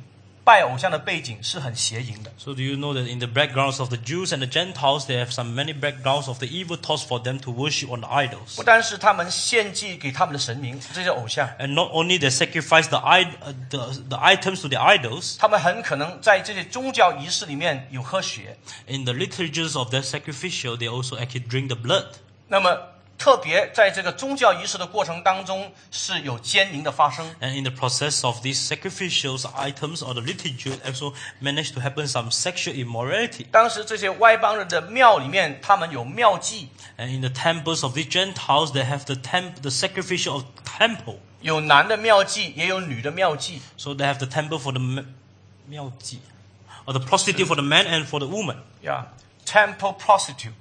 [0.46, 2.32] 拜偶像的背景是很邪淫的。
[2.40, 5.24] So do you know that in the backgrounds of the Jews and the Gentiles, they
[5.24, 8.56] have some many backgrounds of the evil thoughts for them to worship on the idols.
[8.56, 15.38] 不单是他们献祭给他们的神明这些偶像， And not only they sacrifice the, id- uh, the, the items to the idols,
[15.38, 18.58] 他们很可能在这些宗教仪式里面有喝血。
[18.88, 22.08] in the liturgies of their sacrificial, they also actually drink the blood.
[22.48, 22.76] 那么
[23.19, 27.27] 特别在这个宗教仪式的过程当中是有奸淫的发生。
[27.41, 32.31] And in the process of these sacrificial items or the liturgy, also managed to happen some
[32.31, 33.47] sexual immorality.
[33.51, 36.67] 当时这些外邦人的庙里面，他们有庙妓。
[36.99, 41.17] And in the temples of the Gentiles, they have the temp, the sacrificial of temple.
[41.41, 43.61] 有男的庙妓，也有女的庙妓。
[43.77, 45.05] So they have the temple for the
[45.69, 46.19] 庙妓
[46.85, 48.57] ，or the prostitute for the man and for the woman.
[48.83, 49.05] Yeah,
[49.45, 50.53] temple prostitute.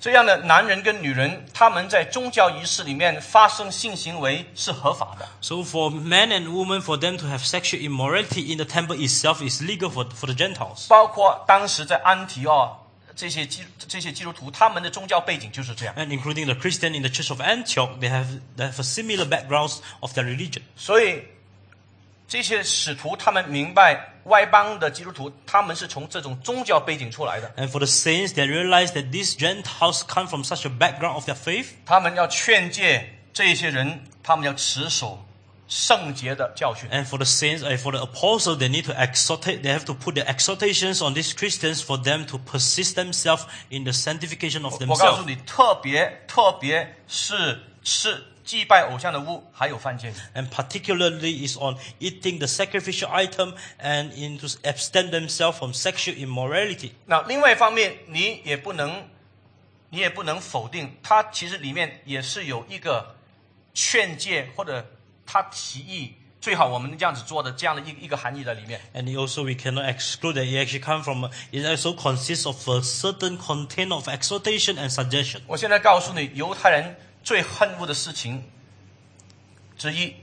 [0.00, 5.28] 这样的男人跟女人，他们在宗教仪式里面发生性行为是合法的。
[5.40, 9.60] So for men and women, for them to have sexual immorality in the temple itself is
[9.60, 10.86] legal for, for the Gentiles.
[10.88, 12.86] 包括当时在安提奥
[13.16, 15.94] 这些基这些基督徒，他们的宗教背景就是这样。
[15.96, 18.26] And including the Christian in the Church of Antioch, they have,
[18.56, 20.62] they have a similar backgrounds of their religion.
[20.76, 21.24] 所以
[22.28, 31.34] 这些使徒他们明白外邦的基督徒，他们是从这种宗教背景出来的，And for the saints, they realize that these Gentiles come from such a background of their
[31.34, 31.68] faith.
[31.86, 35.24] 他们要劝诫这些人，他们要持守
[35.68, 36.86] 圣洁的教训。
[36.90, 40.14] And for the saints, and for the apostles, they need to exhortate, they have to put
[40.14, 44.90] their exhortations on these Christians for them to persist themselves in the sanctification of themselves.
[44.90, 50.14] 我告诉你，特别特别是是祭拜偶像的物，还有犯贱。
[50.34, 56.92] And particularly is on eating the sacrificial item and in to abstain themselves from sexual immorality.
[57.04, 59.06] 那另外一方面，你也不能，
[59.90, 63.14] 你也不能否定，它其实里面也是有一个
[63.74, 64.82] 劝诫或者
[65.26, 68.80] 他提议最好我们这样子做的这样的一个一个含义在里面。
[68.94, 73.36] And also we cannot exclude that it actually come from it also consists of a certain
[73.36, 75.42] content of exhortation and suggestion.
[75.46, 76.96] 我现在告诉你，犹太人
[77.27, 78.43] 最恨恶的事情
[79.77, 80.13] 之一，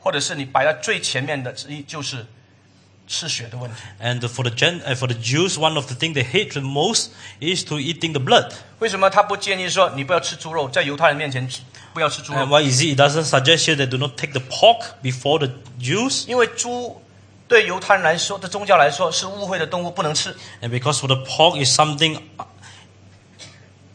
[0.00, 2.26] 或者是你摆在最前面的之一，就是
[3.06, 3.76] 吃血的问题。
[4.00, 6.60] And for the Gen, uh, for the Jews, one of the things they hate the
[6.60, 7.08] most
[7.40, 8.52] is to eating the blood.
[8.78, 11.60] 为什么他不建议说你不要吃猪肉，在犹太人面前吃
[11.92, 12.46] 不要吃猪 And 肉？
[12.46, 12.96] why is it?
[12.96, 16.26] It doesn't suggest here that do not take the pork before the Jews.
[16.26, 17.02] 因为猪
[17.46, 20.34] 对犹太人来说，的宗教来说是污秽的动物，不能吃。
[20.62, 22.20] And because for the pork is something,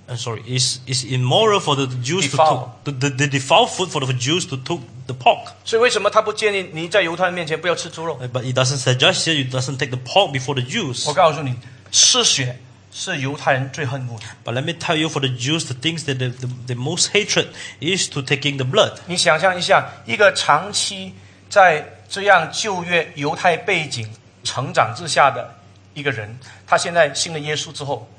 [0.08, 2.80] uh, I'm sorry, is is immoral for the Jews to, Defile.
[2.86, 5.54] to the, the defiled food for the Jews to take the pork.
[5.64, 8.20] 所以为什么他不建议你在犹太人面前不要吃猪肉？
[8.20, 11.08] Uh, But it doesn't suggest here it doesn't take the pork before the Jews.
[11.08, 11.56] 我告诉你，
[11.92, 12.60] 吃血
[12.92, 14.26] 是犹太人最恨恶的。
[14.44, 17.12] But let me tell you, for the Jews, the things that the, the, the most
[17.14, 18.98] hatred is to taking the blood.
[19.06, 21.14] 你想象一下，一个长期
[21.50, 24.10] 在这样旧约犹太背景
[24.44, 25.54] 成长之下的
[25.94, 26.36] 一个人，
[26.66, 28.10] 他现在信了耶稣之后，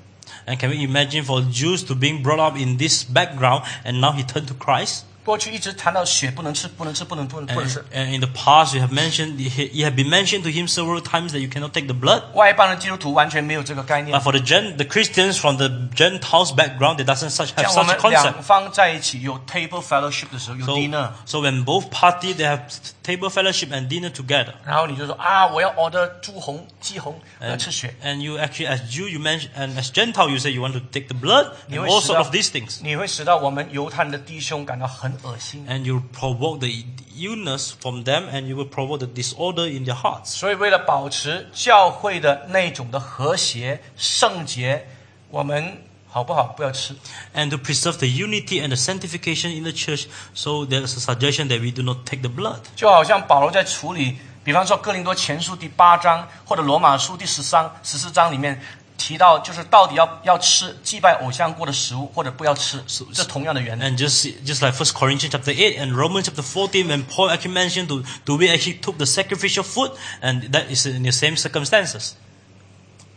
[0.47, 4.11] and can we imagine for Jews to being brought up in this background and now
[4.11, 5.05] he turned to Christ?
[5.24, 7.84] 过去一直谈到血不能吃，不能吃，不能不能不能 And, 吃。
[7.92, 11.00] and in the past, you have mentioned, he, he had been mentioned to him several
[11.02, 12.22] times that you cannot take the blood.
[12.32, 17.84] 外邦的基督徒完全没有这个概念 But。for the Gen, the Christians from the Gentiles background, they doesn't such have 像我
[17.84, 18.22] such a 们 concept.
[18.24, 22.60] 两方在一起有 table fellowship 的时候，有 So, dinner， so when both parties they have
[23.04, 27.94] table fellowship and dinner together, 然后你就说啊，我要 order 猪红、鸡红，我要 and, 吃血。
[28.02, 30.80] and you actually as Jew you mention and as Gentile you say you want to
[30.90, 35.66] take the blood 你 and 会 all 使 sort 到 of these things, 你会使到我们犹太人的弟兄感到很 恶心。
[35.68, 36.84] and you provoke the
[37.16, 40.26] illness from them, and you will provoke the disorder in their hearts.
[40.26, 44.86] 所以，为了保持教会的那种的和谐、圣洁，
[45.30, 46.54] 我们好不好？
[46.56, 46.94] 不要吃。
[47.34, 51.48] And to preserve the unity and the sanctification in the church, so there's a suggestion
[51.48, 52.60] that we do not take the blood.
[52.74, 58.60] 就好像保罗在处理，比方说哥林多前书第八章或者罗马书第十三、十四章里面
[58.97, 62.83] 提到，就是到底要要吃祭拜偶像过的食物，或者不要吃，
[63.13, 63.85] 这同样的原则。
[63.85, 67.87] And just just like First Corinthians chapter eight and Romans chapter fourteen, when Paul actually mentioned,
[67.87, 69.91] do, do we actually took the sacrificial food,
[70.21, 72.11] and that is in the same circumstances.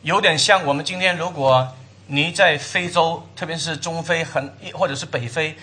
[0.02, 1.76] 有点像我们今天，如果
[2.06, 5.56] 你在非洲，特别是中非很或者是北非，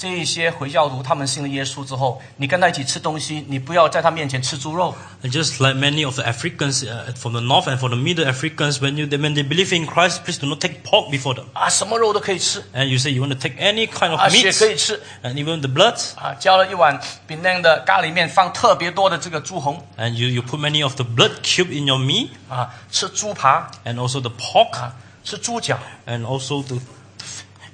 [0.00, 4.94] 这一些回教徒他们信了耶稣之后，你跟他一起吃东西，你不要在他面前吃猪肉。
[5.24, 8.24] And just like many of the Africans uh, from the north and from the middle
[8.24, 11.46] Africans, when you when they believe in Christ, please do not take pork before them.
[11.52, 15.34] 啊，什么肉都可以吃， And you say you want to take any kind of 啊，血 meat, 可以吃， and
[15.34, 21.98] even the blood, 啊，浇了一碗饼亮的咖喱面，放特别多的这个猪红， and you, you put many of the blood cube in your
[21.98, 24.92] meat, 啊，吃猪扒， and also the pork, 啊，
[25.24, 25.76] 吃猪脚，
[26.06, 26.76] and also the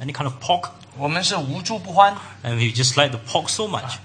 [0.01, 0.71] any kind of pork.
[0.99, 2.17] 我们是无猪不欢。
[2.43, 3.97] And we just like the pork so much.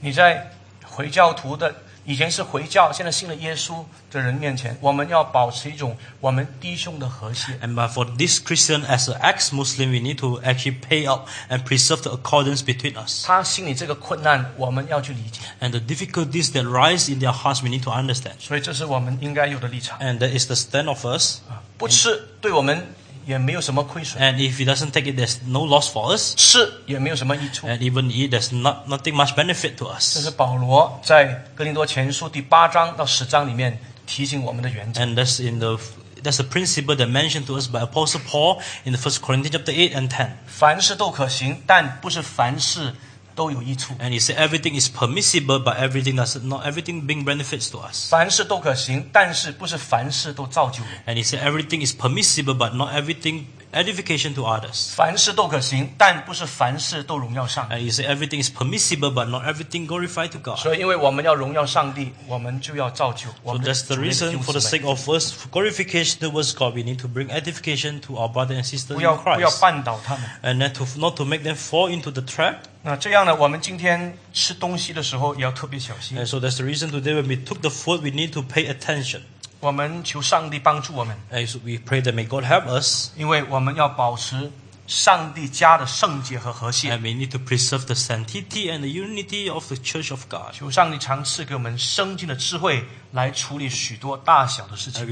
[0.00, 0.50] 你在
[0.84, 7.58] 回教徒的 以前是回教，现在信了耶稣的人面前，我们要保持一种我们弟兄的和谐。
[7.62, 11.64] And but for this Christian, as an ex-Muslim, we need to actually pay up and
[11.64, 13.24] preserve the accordance between us.
[13.26, 18.34] 他心里这个困难，我们要去理解， And the difficulties that rise in their hearts, we need to understand.
[18.38, 19.98] 所以这是我们应该有的立场。
[20.00, 21.38] And that is the stand of us.
[21.78, 22.86] 不吃对我们
[23.28, 26.34] 也没有什么亏损， And if he doesn't take it, there's no loss for us.
[26.36, 27.66] 吃也没有什么益处。
[27.66, 30.34] And even eat, there's not nothing much benefit to 这是 us.
[30.36, 35.00] 保罗在哥林多前书第八章到十章里面提醒我们的原则。
[35.00, 35.78] And that's in the
[36.22, 39.72] that's a principle that mentioned to us by Apostle Paul in the First Corinthians chapter
[39.72, 40.36] eight and ten.
[40.46, 42.94] 凡事都可行，但不是凡事
[43.38, 43.94] 都有益处。
[44.00, 48.08] And he said everything is permissible, but everything does not everything bring benefits to us.
[48.10, 51.02] 凡事都可行，但是不是凡事都造就人。
[51.06, 54.94] And he said everything is permissible, but not everything edification to others.
[54.94, 57.74] 凡事都可行，但不是凡事都荣耀上帝。
[57.74, 60.58] And he said everything is permissible, but not everything glorified to God.
[60.58, 65.48] 所以，因为我们要荣耀上帝，我们就要造就我 So 们的 that's the 主内的弟 reason 兄 for the 姊妹 sake of us for
[65.50, 69.00] glorification towards God, we need to bring edification to our brother and sister 不 in
[69.00, 69.58] 要不要 Christ.
[69.58, 70.24] 绊倒他们。
[70.42, 72.58] And then to not to make them fall into the trap.
[72.82, 76.16] 那这样呢，我们今天吃东西的时候也要特别小心。
[76.16, 78.68] And so that's the reason today when we took the food, we need to pay
[78.72, 79.22] attention.
[79.59, 81.15] 我们求上帝帮助我们。
[81.31, 83.11] As we pray that may God help us.
[83.17, 84.51] 因为我们要保持
[84.87, 86.95] 上帝家的圣洁和和谐。
[86.95, 90.55] And we need to preserve the sanctity and the unity of the Church of God.
[90.61, 90.71] we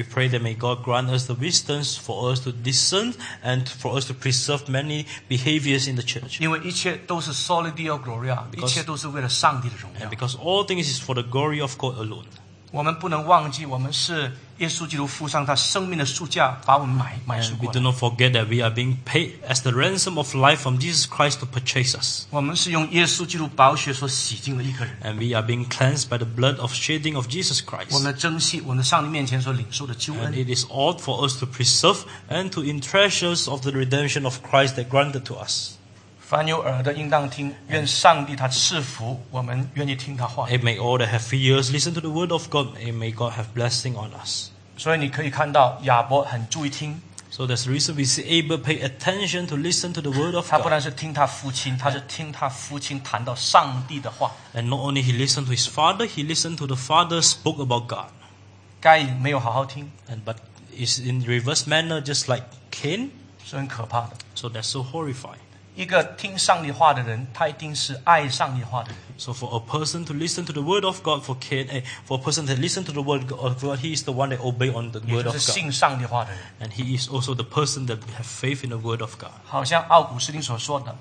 [0.04, 4.06] pray that may God grant us the wisdom for us to discern and for us
[4.06, 6.42] to preserve many behaviors in the church.
[6.42, 10.08] 因为一切都是 Soli Deo Gloria，一切都是为了上帝的荣耀。
[10.08, 12.26] And because all things is for the glory of God alone.
[12.71, 17.85] 我们不能忘记，我们是耶稣基督付上他生命的赎价，把我们买买赎 And we 过 do 来。
[17.85, 21.41] not forget that we are being paid as the ransom of life from Jesus Christ
[21.41, 22.25] to purchase us.
[22.31, 24.99] 我们是用耶稣基督宝血所洗净的一个人。
[25.03, 27.93] And we are being cleansed by the blood of shedding of Jesus 我 Christ.
[27.93, 30.33] 们的珍惜，我们在上帝面前所领受的救 And 恩。
[30.33, 31.99] it is ought for us to preserve
[32.31, 35.73] and to in treasures of the redemption of Christ that granted to us.
[36.27, 37.55] 凡有耳的，应当听。
[37.69, 40.49] 愿上帝他赐福我们，愿意听他话。
[40.49, 43.35] And may all that have ears listen to the word of God, and may God
[43.35, 44.49] have blessing on us.
[44.79, 47.01] 所以你可以看到亚伯很注意听，
[47.31, 50.49] So that's the reason we see Abel pay attention to listen to the word of
[50.49, 50.71] 他不 God.
[50.73, 54.33] 但是听他父亲，他是听他父亲谈到上帝的话。
[54.55, 57.87] And not only he listened to his father, he listened to the father spoke about
[57.87, 58.09] God.
[58.81, 60.37] 该隐没有好好听， And but
[60.75, 63.11] it's in reverse manner, just like Cain.
[63.45, 64.11] 是很可怕的。
[64.35, 65.37] So that's so horrifying.
[65.77, 68.99] 一个听上帝话的人，他一定是爱上帝话的人。
[69.17, 72.19] So for a person to listen to the word of God, for Cain, eh, for
[72.19, 74.71] a person to listen to the word of God, he is the one that obey
[74.71, 75.55] on the 也 word 就 of 是 God.
[75.55, 79.31] 信上帝话的人， And he is also the person that have faith in the word of God.
[79.45, 80.95] 好像奥古斯丁所说的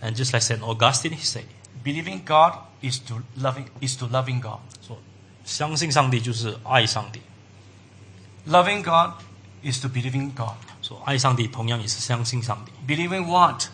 [0.00, 1.44] And just like Saint Augustine, he said,
[1.84, 4.60] ，believing God is to loving is to loving God。
[4.86, 4.96] 说
[5.44, 7.20] 相信上帝就是爱上帝。
[8.46, 9.14] Loving God
[9.62, 10.54] is to believing God。
[10.80, 12.72] 说爱上帝同样也是相信上帝。
[12.86, 13.64] Believing what?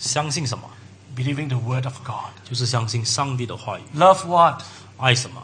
[0.00, 0.68] 相信什么？
[1.16, 2.32] Believing the word of God。
[2.48, 3.82] 就是相信上帝的话语。
[3.96, 4.62] Love what?
[4.98, 5.42] 爱什么？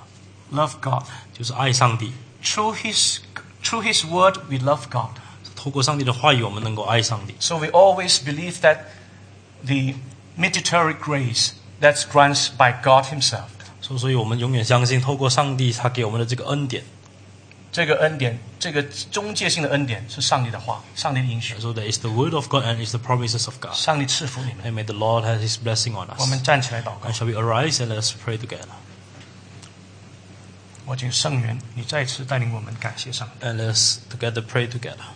[0.52, 1.04] Love God。
[1.32, 2.12] 就是爱上帝。
[2.42, 3.18] Through His
[3.62, 5.18] through His word, we love God.
[5.54, 7.34] 透过上帝的话语，我们能够爱上帝。
[7.38, 8.78] So we always believe that
[9.64, 9.94] the
[10.36, 11.50] mediatory grace
[11.80, 13.44] that's granted by God Himself，
[13.80, 16.82] 所以，所以我们永远相信，透过上帝他给我们的这个恩典。
[17.76, 23.72] 这个恩典，这个中介性的恩典是上帝的话，上帝的应许， So that is the word of God and is the promises of God.
[23.74, 24.64] 上帝赐福你们。
[24.66, 26.42] And may the Lord have His blessing on 我们 us.
[26.42, 28.68] 站起来祷告 And，shall we arise and let us pray together?
[30.84, 33.46] 我请圣元你再次带领我们感谢上帝。
[33.46, 35.06] And let us together pray together.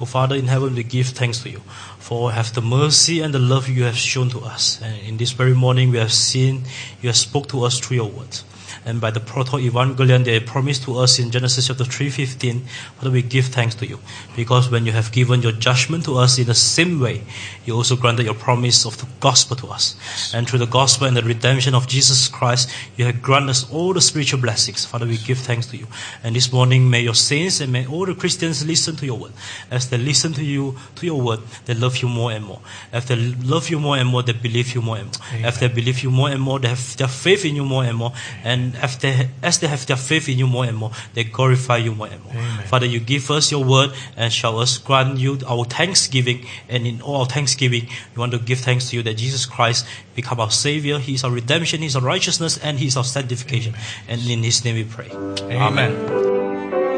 [0.00, 1.60] O Father in heaven, we give thanks to you
[2.00, 4.80] for have the mercy and the love you have shown to us.
[4.82, 6.64] And in this very morning, we have seen
[7.00, 8.40] you have spoke to us through your word.
[8.85, 12.61] And by the proto evangelion, they promised to us in Genesis chapter 3:15,
[12.97, 13.99] Father, we give thanks to you
[14.35, 17.23] because when you have given your judgment to us in the same way,
[17.65, 19.95] you also granted your promise of the gospel to us.
[20.33, 23.93] And through the gospel and the redemption of Jesus Christ, you have granted us all
[23.93, 24.85] the spiritual blessings.
[24.85, 25.87] Father, we give thanks to you.
[26.23, 29.33] And this morning, may your saints and may all the Christians listen to your word.
[29.71, 32.61] As they listen to you, to your word, they love you more and more.
[32.91, 35.47] As they love you more and more, they believe you more and more.
[35.47, 37.97] As they believe you more and more, they have their faith in you more and
[37.97, 38.13] more.
[38.43, 41.77] And as they, as they have their faith in you more and more, they glorify
[41.77, 42.33] you more and more.
[42.33, 42.67] Amen.
[42.67, 46.45] Father, you give us your word and shall us grant you our thanksgiving.
[46.67, 49.85] And in all our thanksgiving, we want to give thanks to you that Jesus Christ
[50.15, 50.99] become our Savior.
[50.99, 53.73] He is our redemption, He is our righteousness, and He is our sanctification.
[54.07, 55.09] And in His name we pray.
[55.11, 56.88] Amen